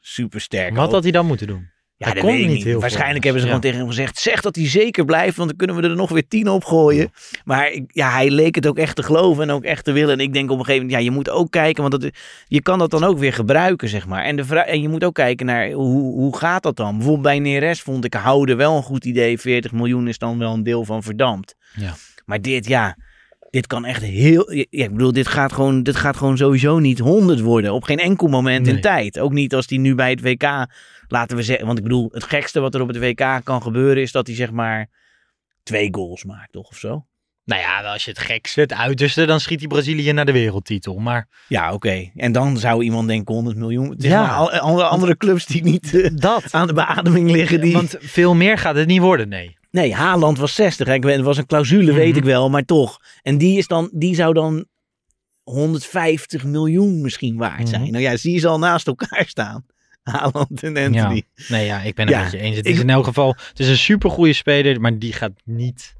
[0.00, 0.76] super sterk.
[0.76, 1.70] Wat had hij dan moeten doen?
[2.06, 5.04] Ja, dat niet heel Waarschijnlijk hebben ze gewoon tegen hem gezegd: zeg dat hij zeker
[5.04, 7.12] blijft, want dan kunnen we er nog weer tien op gooien.
[7.44, 10.12] Maar ja, hij leek het ook echt te geloven en ook echt te willen.
[10.12, 12.12] En ik denk op een gegeven moment, ja, je moet ook kijken, want dat,
[12.46, 14.24] je kan dat dan ook weer gebruiken, zeg maar.
[14.24, 16.96] En, de en je moet ook kijken naar hoe, hoe gaat dat dan?
[16.96, 19.38] Bijvoorbeeld bij Neres vond ik houden wel een goed idee.
[19.38, 21.54] 40 miljoen is dan wel een deel van verdampt.
[21.74, 21.94] Ja.
[22.24, 22.96] Maar dit, ja.
[23.50, 24.52] Dit kan echt heel.
[24.52, 27.72] Ja, ik bedoel, dit gaat, gewoon, dit gaat gewoon sowieso niet 100 worden.
[27.72, 29.18] Op geen enkel moment in tijd.
[29.18, 30.66] Ook niet als hij nu bij het WK.
[31.10, 31.66] Laten we zeggen.
[31.66, 34.02] Want ik bedoel, het gekste wat er op het WK kan gebeuren.
[34.02, 34.88] is dat hij zeg maar.
[35.62, 36.68] twee goals maakt, toch?
[36.68, 37.04] Of zo?
[37.44, 40.96] Nou ja, als je het gekste, het uiterste, dan schiet hij Brazilië naar de wereldtitel.
[40.98, 42.10] Maar Ja, oké.
[42.14, 43.90] En dan zou iemand denken 100 miljoen.
[43.90, 44.34] Het Ja.
[44.34, 46.52] al- andere, andere clubs die niet eh, dat.
[46.52, 47.60] aan de beademing liggen.
[47.60, 47.72] Die...
[47.72, 49.56] Want veel meer gaat het niet worden, nee.
[49.70, 50.86] Nee, Haaland was 60.
[50.86, 50.94] hè.
[50.94, 52.18] Ik weet, het was een clausule, weet Mhm.
[52.18, 52.50] ik wel.
[52.50, 52.98] Maar toch.
[53.22, 54.66] En die, is dan, die zou dan
[55.42, 57.80] 150 miljoen misschien waard zijn.
[57.82, 57.90] Mhm.
[57.90, 59.64] Nou ja, zie je ze al naast elkaar staan.
[60.02, 61.22] Haaland en Anthony.
[61.48, 62.56] Nee, ja, ik ben het Ja, met je eens.
[62.56, 65.94] Het ik- is in elk geval, het is een supergoeie speler, maar die gaat niet...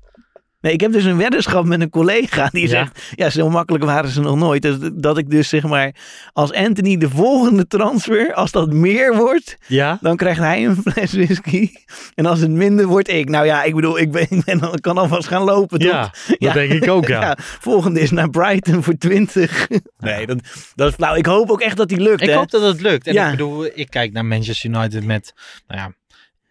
[0.61, 2.69] Nee, ik heb dus een weddenschap met een collega die Ja?
[2.69, 3.03] zegt...
[3.15, 4.63] Ja, zo makkelijk waren ze nog nooit.
[4.63, 5.95] Dat, dat ik dus zeg maar...
[6.33, 9.57] Als Anthony de volgende transfer, als dat meer wordt...
[9.67, 9.99] Ja?
[10.01, 11.71] dan krijgt hij een fles whisky.
[12.15, 13.29] En als het minder wordt, ik.
[13.29, 15.91] Nou ja, ik bedoel, ik, ben, ik ben, kan alvast gaan lopen, toch?
[15.91, 17.37] Ja, dat denk ik ook, ja.
[17.41, 19.67] Volgende is naar Brighton voor 20.
[19.99, 20.39] Nee, dat,
[20.75, 21.15] dat is flauw.
[21.15, 22.35] Ik hoop ook echt dat die lukt, Ik hè?
[22.35, 23.07] hoop dat het lukt.
[23.07, 23.25] En Ja.
[23.25, 25.33] ik bedoel, ik kijk naar Manchester United met,
[25.67, 25.93] nou ja,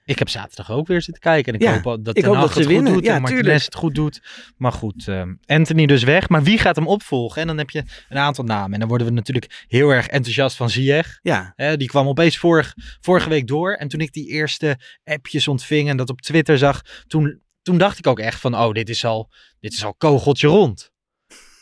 [0.09, 1.53] ik heb zaterdag ook weer zitten kijken.
[1.53, 3.05] En ik Ja, hoop al dat ik Ten hoop Hag dat ze het goed doet
[3.05, 4.21] Ja, en Martinez het goed doet.
[4.57, 6.29] Maar goed, ehm, Anthony dus weg.
[6.29, 7.41] Maar wie gaat hem opvolgen?
[7.41, 8.73] En dan heb je een aantal namen.
[8.73, 11.19] En dan worden we natuurlijk heel erg enthousiast van Ziyech.
[11.21, 13.73] Ja, die kwam opeens vorig, vorige week door.
[13.73, 17.97] En toen ik die eerste appjes ontving en dat op Twitter zag, toen, toen dacht
[17.97, 20.91] ik ook echt van, oh, dit is al, dit is al kogeltje rond.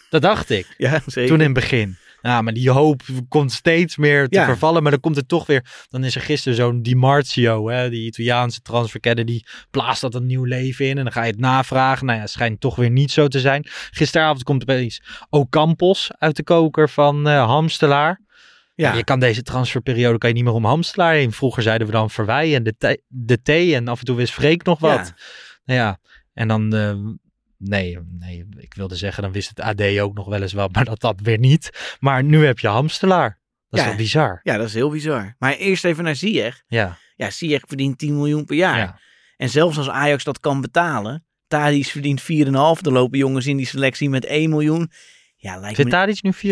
[0.09, 1.29] Dat dacht ik ja zeker.
[1.29, 1.97] toen in het begin.
[2.28, 4.45] Ja, maar die hoop komt steeds meer te Ja.
[4.45, 4.82] vervallen.
[4.82, 5.86] Maar dan komt het toch weer.
[5.89, 10.25] Dan is er gisteren zo'n Di Marzio, hè, die Italiaanse transferkette, die blaast dat een
[10.25, 10.97] nieuw leven in.
[10.97, 12.05] En dan ga je het navragen.
[12.05, 13.65] Nou ja, het schijnt toch weer niet zo te zijn.
[13.91, 18.21] Gisteravond komt opeens Ocampos uit de koker van eh, Hamstelaar.
[18.75, 18.93] ja.
[18.93, 21.32] Je kan deze transferperiode kan je niet meer om Hamstelaar heen.
[21.32, 23.49] Vroeger zeiden we dan Verwij en de, de T.
[23.49, 24.91] En af en toe wist Freek nog wat.
[25.07, 25.15] Ja.
[25.65, 25.99] Nou ja,
[26.34, 26.73] en dan...
[26.75, 26.95] eh,
[27.58, 30.86] nee, nee, ik wilde zeggen, dan wist het AD ook nog wel eens wat, maar
[30.86, 31.95] dat dat weer niet.
[31.99, 33.39] Maar nu heb je Hamstelaar.
[33.70, 33.88] Dat is Ja.
[33.91, 34.39] wel bizar.
[34.43, 35.36] ja, dat is heel bizar.
[35.39, 36.64] Maar eerst even naar Ziyech.
[36.68, 38.78] Ja, Ja, Ziyech verdient 10 miljoen per jaar.
[38.78, 38.99] ja.
[39.38, 41.22] En zelfs als Ajax dat kan betalen...
[41.47, 42.28] Tadic verdient 4,5.
[42.82, 44.91] Er lopen jongens in die selectie met 1 miljoen.
[45.47, 45.91] Ja, lijkt Zit me...
[45.91, 46.49] daar iets nu 4,5?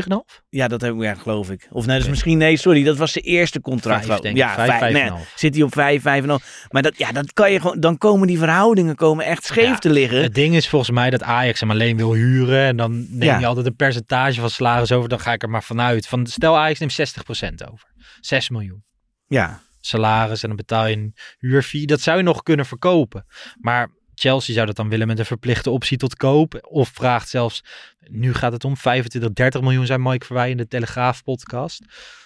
[0.49, 1.67] Ja, dat heb ik, ja, geloof ik.
[1.71, 4.05] Of nee, dus misschien, nee, sorry, dat was zijn eerste contract.
[4.05, 4.41] Vijf, denk ik.
[4.41, 6.65] ja, nee, zit hij op vijf, vijf en half.
[6.69, 9.77] Maar dat, ja, dat kan je gewoon, dan komen die verhoudingen komen echt scheef Ja,
[9.77, 10.21] te liggen.
[10.21, 12.65] Het ding is volgens mij dat Ajax hem alleen wil huren.
[12.65, 13.39] En dan neem Ja.
[13.39, 15.09] je altijd een percentage van salaris over.
[15.09, 16.07] Dan ga ik er maar vanuit.
[16.07, 16.93] Van, stel Ajax neemt
[17.63, 17.87] 60% over.
[18.19, 18.83] 6 miljoen.
[19.27, 21.85] Ja, Salaris en dan betaal je een huurfee.
[21.85, 23.25] Dat zou je nog kunnen verkopen.
[23.59, 26.67] Maar Chelsea zou dat dan willen met een verplichte optie tot koop.
[26.69, 27.63] Of vraagt zelfs,
[28.07, 31.81] nu gaat het om 25, 30 miljoen, zei Mike Verwij in de Telegraaf podcast.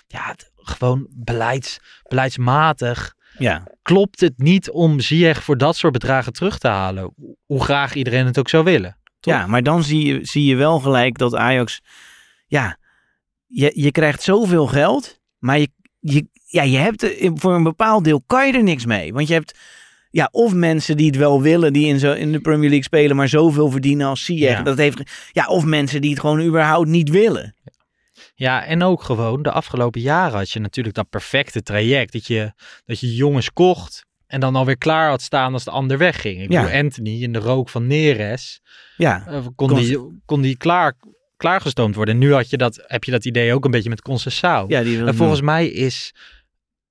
[0.08, 3.68] Ja, het- gewoon beleids, beleidsmatig ja.
[3.82, 7.14] klopt het niet om Ziyech voor dat soort bedragen terug te halen.
[7.46, 8.98] Hoe graag iedereen het ook zou willen.
[9.20, 9.34] Toch?
[9.34, 11.82] Ja, maar dan zie je, zie je wel gelijk dat Ajax...
[12.48, 12.78] Ja,
[13.46, 15.70] je, je krijgt zoveel geld, maar je,
[16.00, 19.14] je, ja, je hebt voor een bepaald deel kan je er niks mee.
[19.14, 19.60] Want je hebt
[20.10, 23.16] ja, of mensen die het wel willen, die in, zo, in de Premier League spelen,
[23.16, 24.58] maar zoveel verdienen als Ziyech.
[24.58, 24.64] Ja.
[24.64, 25.02] Dat heeft,
[25.32, 27.56] ja, of mensen die het gewoon überhaupt niet willen.
[28.36, 32.14] Ja, en ook gewoon de afgelopen jaren had je natuurlijk dat perfecte traject.
[32.14, 32.52] Dat je,
[32.86, 36.42] dat je jongens kocht en dan alweer klaar had staan als de ander wegging.
[36.42, 36.62] Ik Ja.
[36.64, 38.62] bedoel, Anthony in de rook van Neres
[38.98, 40.96] Ja, eh, kon, die, kon die klaar,
[41.38, 42.14] klaargestoomd worden.
[42.14, 44.66] En nu had je dat, heb je dat idee ook een beetje met Concessao.
[44.68, 46.14] ja En volgens mij is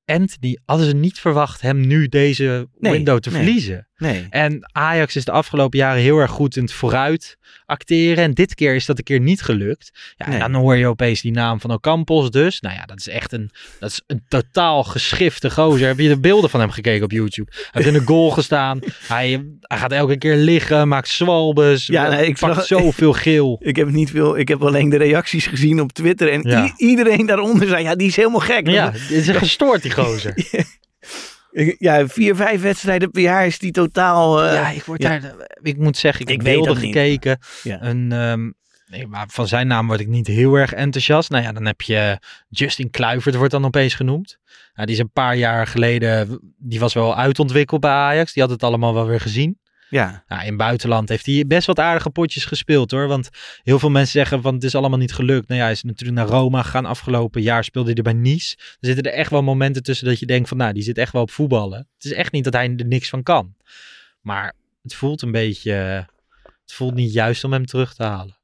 [0.09, 3.43] Anthony, hadden ze niet verwacht hem nu deze Nee, window te nee.
[3.43, 3.88] verliezen.
[3.99, 4.27] Nee.
[4.31, 7.37] En Ajax is de afgelopen jaren heel erg goed in het vooruit
[7.67, 8.25] acteren.
[8.25, 9.91] En dit keer is dat een keer niet gelukt.
[10.17, 10.39] Ja, Nee.
[10.39, 12.61] dan hoor je opeens die naam van Ocampos dus.
[12.61, 15.87] Nou ja, dat is echt een, dat is een totaal geschifte gozer.
[15.87, 17.51] Heb je de beelden van hem gekeken op YouTube?
[17.55, 18.81] Hij heeft in de goal gestaan.
[19.07, 21.87] Hij, hij gaat elke keer liggen, maakt zwalbes.
[21.87, 23.57] Ja, nee, ik pakt zoveel geel.
[23.63, 26.29] Ik heb niet veel, ik heb alleen de reacties gezien op Twitter.
[26.33, 26.73] En Ja.
[26.77, 28.69] iedereen daaronder zei, ja, die is helemaal gek.
[28.69, 30.33] Ja, is een gestoord die gozer.
[30.35, 30.77] Ik-
[31.79, 34.43] Ja, vier, vijf wedstrijden per jaar is die totaal...
[34.45, 35.19] eh, ja, ik word ja.
[35.19, 35.35] daar.
[35.63, 37.39] Ik moet zeggen, ik, Ik heb beelden gekeken.
[37.63, 37.83] Ja.
[37.83, 38.51] Een, ehm,
[38.87, 41.31] nee, maar van zijn naam word ik niet heel erg enthousiast.
[41.31, 42.19] Nou ja, dan heb je
[42.49, 44.39] Justin Kluivert wordt dan opeens genoemd.
[44.75, 48.33] Nou, die is een paar jaar geleden, die was wel uitontwikkeld bij Ajax.
[48.33, 49.59] Die had het allemaal wel weer gezien.
[49.91, 50.25] Ja.
[50.29, 53.07] Nou, in het buitenland heeft hij best wat aardige potjes gespeeld hoor.
[53.07, 53.29] Want
[53.63, 55.49] heel veel mensen zeggen van het is allemaal niet gelukt.
[55.49, 56.85] Nou ja, hij is natuurlijk naar Roma gegaan.
[56.87, 58.57] Afgelopen jaar speelde hij er bij Nice.
[58.59, 61.13] Er zitten er echt wel momenten tussen dat je denkt van nou, die zit echt
[61.13, 61.79] wel op voetballen.
[61.95, 63.55] Het is echt niet dat hij er niks van kan.
[64.21, 65.73] Maar het voelt een beetje,
[66.63, 68.37] het voelt niet juist om hem terug te halen.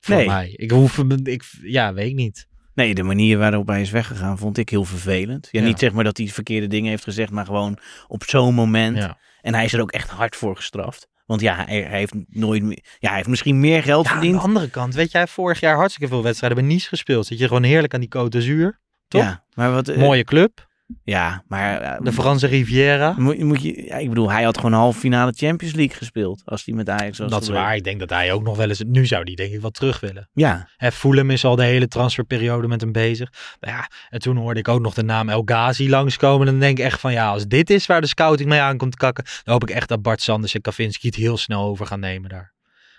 [0.00, 0.26] Voor Nee.
[0.26, 0.52] mij.
[0.56, 2.46] Ik hoef hem, ik, ja, weet ik niet.
[2.74, 5.48] Nee, de manier waarop hij is weggegaan vond ik heel vervelend.
[5.50, 5.66] Ja, Ja.
[5.66, 8.96] Niet zeg maar dat hij verkeerde dingen heeft gezegd, maar gewoon op zo'n moment.
[8.96, 9.18] Ja.
[9.40, 11.06] En hij is er ook echt hard voor gestraft.
[11.26, 12.78] Want ja, hij, hij heeft nooit meer...
[12.98, 14.40] Ja, hij heeft misschien meer geld Ja, aan verdiend.
[14.40, 17.26] de andere kant, weet jij, vorig jaar hartstikke veel wedstrijden bij Nice gespeeld.
[17.26, 18.80] Zit je gewoon heerlijk aan die Côte d'Azur.
[19.08, 19.22] Toch?
[19.22, 19.88] Ja, maar wat...
[19.88, 20.67] eh, Mooie club.
[21.04, 21.80] Ja, maar...
[21.80, 23.14] eh, De Franse Riviera.
[23.18, 26.42] moet, moet je, ja, ik bedoel, hij had gewoon halve finale Champions League gespeeld.
[26.44, 27.76] Als hij met Ajax was Dat is waar.
[27.76, 28.82] Ik denk dat hij ook nog wel eens.
[28.86, 30.28] Nu zou die denk ik wel terug willen.
[30.32, 33.32] Ja, Hè, Fulham is al de hele transferperiode met hem bezig.
[33.60, 36.46] Nou ja, en toen hoorde ik ook nog de naam El Ghazi langskomen.
[36.46, 38.96] En dan denk ik echt van ja, als dit is waar de scouting mee aankomt
[38.96, 39.24] kakken.
[39.24, 42.28] Dan hoop ik echt dat Bart Sanders en Kavinski het heel snel over gaan nemen
[42.30, 42.52] daar.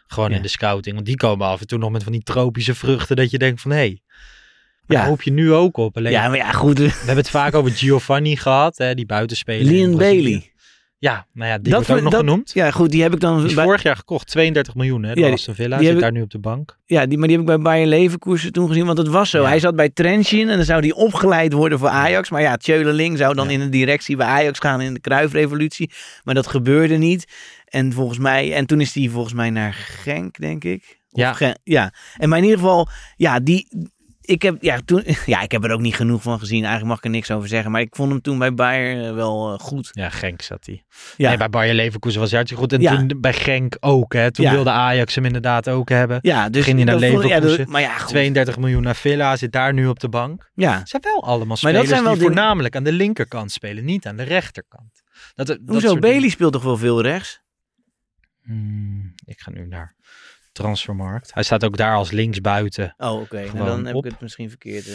[0.07, 0.35] Gewoon Ja.
[0.35, 0.95] in de scouting.
[0.95, 3.15] Want die komen af en toe nog met van die tropische vruchten.
[3.15, 3.77] Dat je denkt van hé.
[3.77, 4.07] Hey, maar
[4.95, 4.95] Ja.
[4.99, 5.97] daar hoop je nu ook op.
[5.97, 6.77] Alleen, ja maar ja, goed.
[6.77, 8.77] We hebben het vaak over Giovanni gehad.
[8.77, 9.71] Hè, die buitenspeler.
[9.73, 10.21] Leon Brazilië.
[10.23, 10.51] Bailey.
[11.01, 12.51] Ja, nou ja, die Dat wordt ook nog dat- genoemd.
[12.53, 13.45] Ja, goed, die heb ik dan...
[13.45, 15.77] Die bij- vorig jaar gekocht, 32 miljoen hè, door Ja, die- Aston Villa.
[15.77, 16.77] die Zit daar nu op de bank.
[16.85, 18.85] Ja, die, maar die heb ik bij Bayern Leverkusen toen gezien.
[18.85, 19.41] Want het was zo.
[19.41, 19.47] Ja.
[19.47, 22.29] Hij zat bij Trentin en dan zou hij opgeleid worden voor Ajax.
[22.29, 23.51] Maar ja, Tjöleling zou dan Ja.
[23.53, 25.91] in de directie bij Ajax gaan in de Kruifrevolutie.
[26.23, 27.25] Maar dat gebeurde niet.
[27.65, 28.53] En volgens mij...
[28.53, 30.99] En toen is hij volgens mij naar Genk, denk ik.
[31.11, 31.33] Of Ja.
[31.33, 31.93] Gen- ja.
[32.17, 32.87] En maar in ieder geval...
[33.15, 33.67] Ja, die...
[34.30, 36.57] Ik heb, ja, toen, ja, ik heb er ook niet genoeg van gezien.
[36.59, 37.71] Eigenlijk mag ik er niks over zeggen.
[37.71, 39.89] Maar ik vond hem toen bij Bayern eh, wel eh, goed.
[39.91, 40.84] Ja, Genk zat hij.
[41.17, 41.27] Ja.
[41.27, 42.73] Nee, bij Bayer Leverkusen was hij hartstikke goed.
[42.73, 42.95] En Ja.
[43.07, 44.13] toen bij Genk ook.
[44.13, 44.32] Hè.
[44.32, 44.51] Toen Ja.
[44.51, 46.19] wilde Ajax hem inderdaad ook hebben.
[46.21, 47.69] Ja, dus Ging hij naar vond- Leverkusen.
[47.69, 48.07] maar ja, goed.
[48.09, 50.51] 32 miljoen naar Villa, zit daar nu op de bank.
[50.55, 50.82] ja.
[50.86, 54.05] Zijn wel allemaal Maar spelers dat zijn wel die voornamelijk aan de linkerkant spelen, niet
[54.07, 55.01] aan de rechterkant.
[55.36, 55.93] Dat, dat Hoezo?
[55.95, 56.32] Bailey dingen.
[56.32, 57.41] speelt toch wel veel rechts?
[58.43, 59.93] Hmm, ik ga nu naar
[60.64, 61.34] Transfermarkt.
[61.34, 62.93] Hij staat ook daar als linksbuiten.
[62.97, 63.41] Oh, oké.
[63.53, 64.05] Nou, dan heb op.
[64.05, 64.88] ik het misschien verkeerd...
[64.88, 64.93] eh,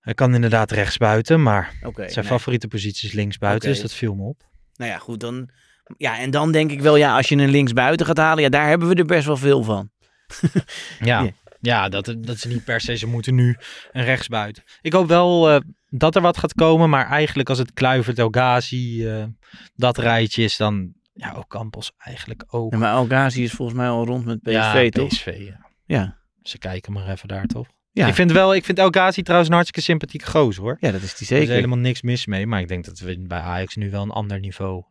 [0.00, 2.24] Hij kan inderdaad rechtsbuiten, maar zijn nee.
[2.24, 4.42] favoriete positie is linksbuiten, dus dat viel me op.
[4.76, 5.48] Nou ja, goed, dan...
[5.96, 8.68] Ja, en dan denk ik wel, ja, als je een linksbuiten gaat halen, ja, daar
[8.68, 9.90] hebben we er best wel veel van.
[11.00, 11.30] Ja, Ja.
[11.60, 13.56] ja dat, dat ze niet per se, ze moeten nu
[13.92, 14.62] een rechtsbuiten.
[14.80, 18.28] Ik hoop wel eh, dat er wat gaat komen, maar eigenlijk als het Kluivert, El
[18.30, 19.24] Ghazi, eh,
[19.74, 22.72] dat rijtje is, dan ja, ook Campos eigenlijk ook.
[22.72, 25.08] Ja, maar El Ghazi is volgens mij al rond met PSV, ja, toch?
[25.08, 25.66] PSV, ja.
[25.84, 26.16] Ja.
[26.42, 27.66] Ze kijken maar even daar, toch?
[27.90, 28.06] Ja.
[28.06, 30.76] Ik vind wel, ik vind El Ghazi trouwens een hartstikke sympathieke gozer, hoor.
[30.80, 31.54] ja, dat is die Er is zeker.
[31.54, 34.40] helemaal niks mis mee, maar ik denk dat we bij Ajax nu wel een ander
[34.40, 34.82] niveau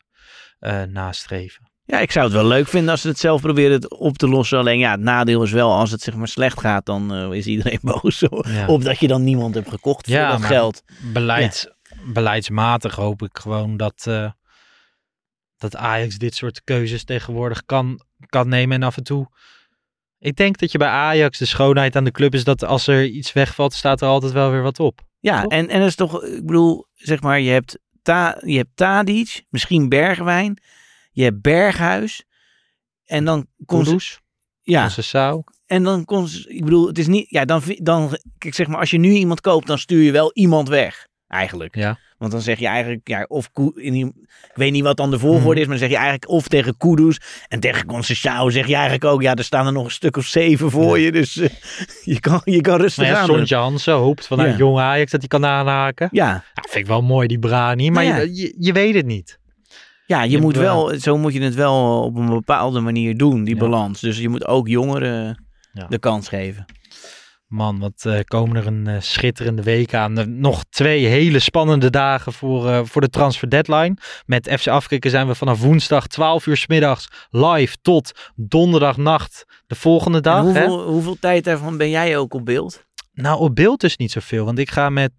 [0.60, 1.72] eh, nastreven.
[1.86, 4.58] Ja, ik zou het wel leuk vinden als ze het zelf proberen op te lossen.
[4.60, 7.46] Alleen ja, het nadeel is wel, als het zeg maar slecht gaat, dan eh, is
[7.46, 8.20] iedereen boos.
[8.44, 8.66] Ja.
[8.68, 10.84] Op dat je dan niemand hebt gekocht voor Ja, dat geld.
[11.14, 11.68] Beleids,
[12.14, 14.32] Beleidsmatig hoop ik gewoon dat, eh,
[15.72, 18.00] dat Ajax dit soort keuzes tegenwoordig kan,
[18.30, 18.76] kan nemen.
[18.76, 19.28] En af en toe.
[20.20, 23.06] Ik denk dat je bij Ajax de schoonheid aan de club is dat als er
[23.06, 25.02] iets wegvalt, staat er altijd wel weer wat op.
[25.20, 25.52] Ja, Toch?
[25.52, 29.46] en, en dat is toch, ik bedoel, zeg maar, je hebt, ta, je hebt Tadic,
[29.50, 30.62] misschien Bergwijn,
[31.12, 32.24] je hebt Berghuis.
[33.06, 34.20] En dan kon ze, Kudus,
[34.62, 35.44] ja, Conceição.
[35.66, 38.92] en dan kon ik bedoel, het is niet, ja, dan, dan, kijk, zeg maar, als
[38.92, 41.76] je nu iemand koopt, dan stuur je wel iemand weg, eigenlijk.
[41.76, 41.98] Ja.
[42.18, 45.50] Want dan zeg je eigenlijk, ja, of, in, ik weet niet wat dan de volgorde
[45.50, 45.60] Mhm.
[45.60, 49.04] is, maar dan zeg je eigenlijk of tegen Kudus en tegen Conceição zeg je eigenlijk
[49.06, 51.50] ook, ja, er staan er nog een stuk of zeven voor je, dus eh,
[52.14, 53.26] je, kan, je kan rustig Maar ja, aan.
[53.28, 54.58] Sontje Hansen hoopt vanuit Ja.
[54.58, 56.10] jong Ajax dat hij kan aanhaken.
[56.12, 57.92] Ja, Ja, vind ik wel mooi, die Brani.
[57.92, 58.22] Maar Nou ja.
[58.22, 59.40] je, je, je weet het niet.
[60.06, 63.44] Ja, je, Je moet wel, zo moet je het wel op een bepaalde manier doen,
[63.44, 64.00] die balans.
[64.02, 65.44] Dus je moet ook jongeren
[65.90, 66.66] de kans geven.
[67.54, 70.18] Man, wat eh, komen er een eh, schitterende week aan.
[70.18, 73.98] Eh, nog twee hele spannende dagen voor, voor de transfer deadline.
[74.26, 79.76] Met FC Afkikken zijn we vanaf woensdag 12 uur 's middags live tot donderdagnacht de
[79.76, 80.44] volgende En dag.
[80.44, 80.66] hè?
[80.66, 82.86] hoeveel, hoeveel tijd daarvan ben jij ook op beeld?
[83.14, 84.46] Nou, op beeld dus niet zoveel.
[84.46, 85.14] Want ik ga met,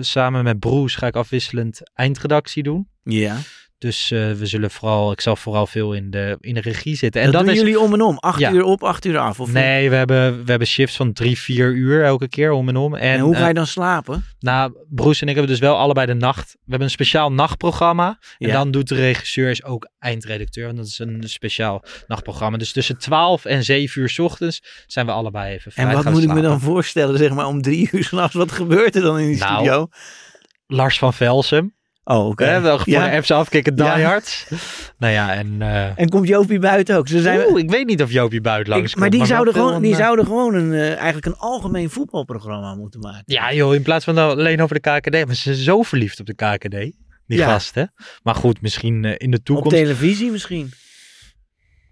[0.00, 2.88] samen met Broes ga ik afwisselend eindredactie doen.
[3.02, 3.36] Ja.
[3.78, 7.20] Dus eh, we zullen vooral, ik zal vooral veel in de, in de regie zitten.
[7.20, 8.18] En En dat, dat, doen is, jullie om en om.
[8.18, 8.50] Acht Ja.
[8.52, 9.40] uur op, acht uur af.
[9.40, 12.76] Of Nee, we hebben, we hebben shifts van drie, vier uur elke keer om en
[12.76, 12.94] om.
[12.94, 14.24] En, En, hoe ga eh, je dan slapen?
[14.38, 16.52] Nou, Broes en ik hebben dus wel allebei de nacht.
[16.52, 18.18] We hebben een speciaal nachtprogramma.
[18.38, 18.52] En Ja.
[18.52, 20.64] dan doet de regisseur is ook eindredacteur.
[20.66, 22.58] Want dat is een speciaal nachtprogramma.
[22.58, 26.12] Dus tussen 12 en 7 uur 's ochtends zijn we allebei even vrij En wat
[26.12, 28.34] moet ik me dan voorstellen, zeg maar, om drie uur s'nachts?
[28.34, 29.88] Wat gebeurt er dan in die Nou, studio?
[30.66, 31.74] Lars van Velsum.
[32.08, 32.44] Oh, oké.
[32.44, 33.14] Hè, wel Ja.
[33.16, 33.94] apps afkicken, Ja.
[33.94, 34.46] diehards.
[34.98, 35.56] nou ja, en...
[35.62, 37.08] eh, En komt Jopie buiten ook?
[37.08, 39.74] Ze zijn, Oeh, ik weet niet of Joopie buiten langs ik- maar die, zouden gewoon,
[39.74, 43.22] een, die eh, zouden gewoon een, eh, eigenlijk een algemeen voetbalprogramma moeten maken.
[43.24, 45.26] Ja joh, in plaats van alleen over de KKD.
[45.26, 46.70] Maar ze zijn zo verliefd op de KKD.
[47.26, 47.46] Die Ja.
[47.46, 47.92] gasten.
[48.22, 49.76] Maar goed, misschien in de Op toekomst.
[49.76, 50.72] televisie misschien.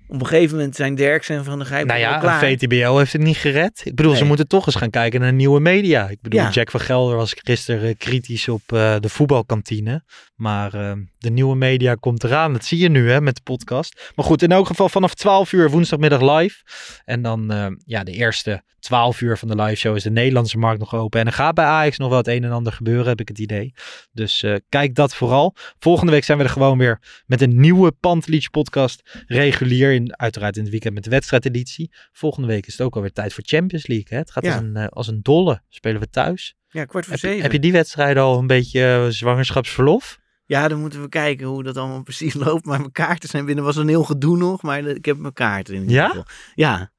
[0.08, 2.40] Op een gegeven moment zijn Derks en Van der Gijp Nou ja, klaar.
[2.40, 3.82] VTBO heeft het niet gered.
[3.84, 6.08] Ik bedoel, ze moeten toch eens gaan kijken naar nieuwe media.
[6.08, 6.50] Ik bedoel, Ja.
[6.50, 10.04] Jack van Gelder was gisteren eh, kritisch op eh, de voetbalkantine.
[10.34, 12.52] Maar eh, de nieuwe media komt eraan.
[12.52, 14.12] Dat zie je nu hè, met de podcast.
[14.14, 16.62] Maar goed, in elk geval vanaf 12 uur woensdagmiddag live.
[17.04, 17.52] En dan
[17.86, 21.20] ja, de eerste 12 uur van de live show is de Nederlandse markt nog open.
[21.20, 23.38] En er gaat bij Ajax nog wel het een en ander gebeuren, heb ik het
[23.38, 23.74] idee.
[24.12, 25.54] Dus eh, kijk dat vooral.
[25.78, 29.22] Volgende week zijn we er gewoon weer met een nieuwe Pantelietje podcast.
[29.26, 31.90] Regulier, in, uiteraard in het weekend met de wedstrijdeditie.
[32.12, 34.06] Volgende week is het ook alweer tijd voor Champions League.
[34.10, 34.16] Hè?
[34.16, 34.52] Het gaat Ja.
[34.54, 35.62] als, een, eh, als een dolle.
[35.68, 36.54] Spelen we thuis.
[36.68, 37.42] Ja, kwart voor Heb je, zeven.
[37.42, 40.18] heb je die wedstrijd al een beetje eh, zwangerschapsverlof?
[40.46, 42.64] Ja, dan moeten we kijken hoe dat allemaal precies loopt.
[42.64, 43.64] Maar mijn kaarten zijn binnen.
[43.64, 46.06] was een heel gedoe nog, maar ik heb mijn kaarten in ieder Ja?
[46.08, 46.24] geval.
[46.54, 46.92] Ja.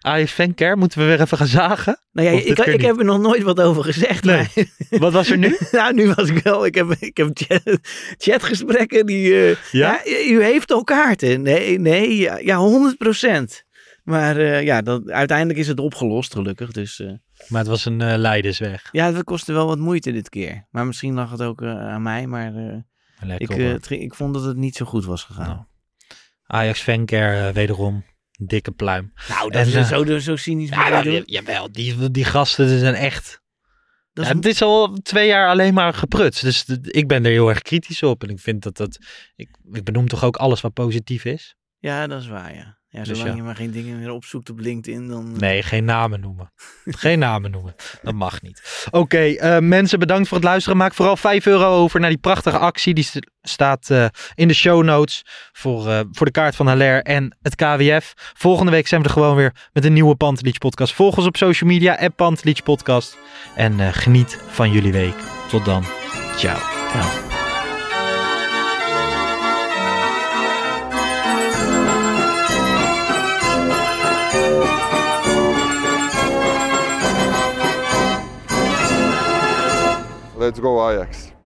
[0.00, 1.98] Ajax Fancare, moeten we weer even gaan zagen?
[2.12, 4.24] Nou ja, ik, ik heb er nog nooit wat over gezegd.
[4.24, 4.36] Nee.
[4.90, 5.56] maar- Wat was er nu?
[5.72, 6.66] nou, nu was ik wel.
[6.66, 7.78] Ik heb, ik heb chat,
[8.18, 9.34] chatgesprekken die.
[9.34, 10.00] eh, Ja?
[10.04, 10.22] ja?
[10.28, 11.42] u heeft al kaarten.
[11.42, 12.96] Nee, nee, ja, ja 100
[14.04, 16.72] Maar eh, ja, dat, uiteindelijk is het opgelost, gelukkig.
[16.72, 17.12] Dus eh,
[17.48, 18.88] Maar het was een eh leidersweg.
[18.92, 20.66] ja, dat kostte wel wat moeite dit keer.
[20.70, 22.26] Maar misschien lag het ook aan mij.
[22.26, 23.50] Maar eh, ik,
[23.88, 25.46] ik vond dat het niet zo goed was gegaan.
[25.48, 25.60] Nou,
[26.46, 28.04] Ajax Fancare, eh, wederom.
[28.38, 29.12] Dikke pluim.
[29.28, 30.68] Nou, dat En, is eh, zo, zo cynisch.
[30.68, 31.12] Ja, doen.
[31.12, 33.40] ja, jawel, die, die gasten die zijn echt...
[34.12, 36.42] Dat Ja, is- het is al twee jaar alleen maar geprutst.
[36.42, 38.22] Dus ik ben er heel erg kritisch op.
[38.22, 38.98] En ik vind dat dat...
[39.36, 41.54] Ik, ik benoem toch ook alles wat positief is?
[41.78, 42.78] ja, dat is waar, ja.
[42.96, 43.36] Ja, Dus zolang ja.
[43.36, 45.32] je maar geen dingen meer opzoekt op LinkedIn, dan...
[45.34, 46.52] eh, Nee, geen namen noemen.
[46.84, 47.74] geen namen noemen.
[48.02, 48.86] Dat mag niet.
[48.90, 50.78] Oké, eh, mensen bedankt voor het luisteren.
[50.78, 52.94] Maak vooral 5 euro over naar die prachtige actie.
[52.94, 55.22] Die st- staat eh, in de show notes
[55.52, 58.12] voor, voor de kaart van Haller en het KWF.
[58.36, 60.94] Volgende week zijn we er gewoon weer met een nieuwe Pantelich podcast.
[60.94, 63.18] Volg ons op social media, app Pantelich podcast.
[63.56, 65.14] En geniet van jullie week.
[65.48, 65.84] Tot dan.
[66.36, 66.58] Ciao.
[80.46, 81.35] Let's go Ajax.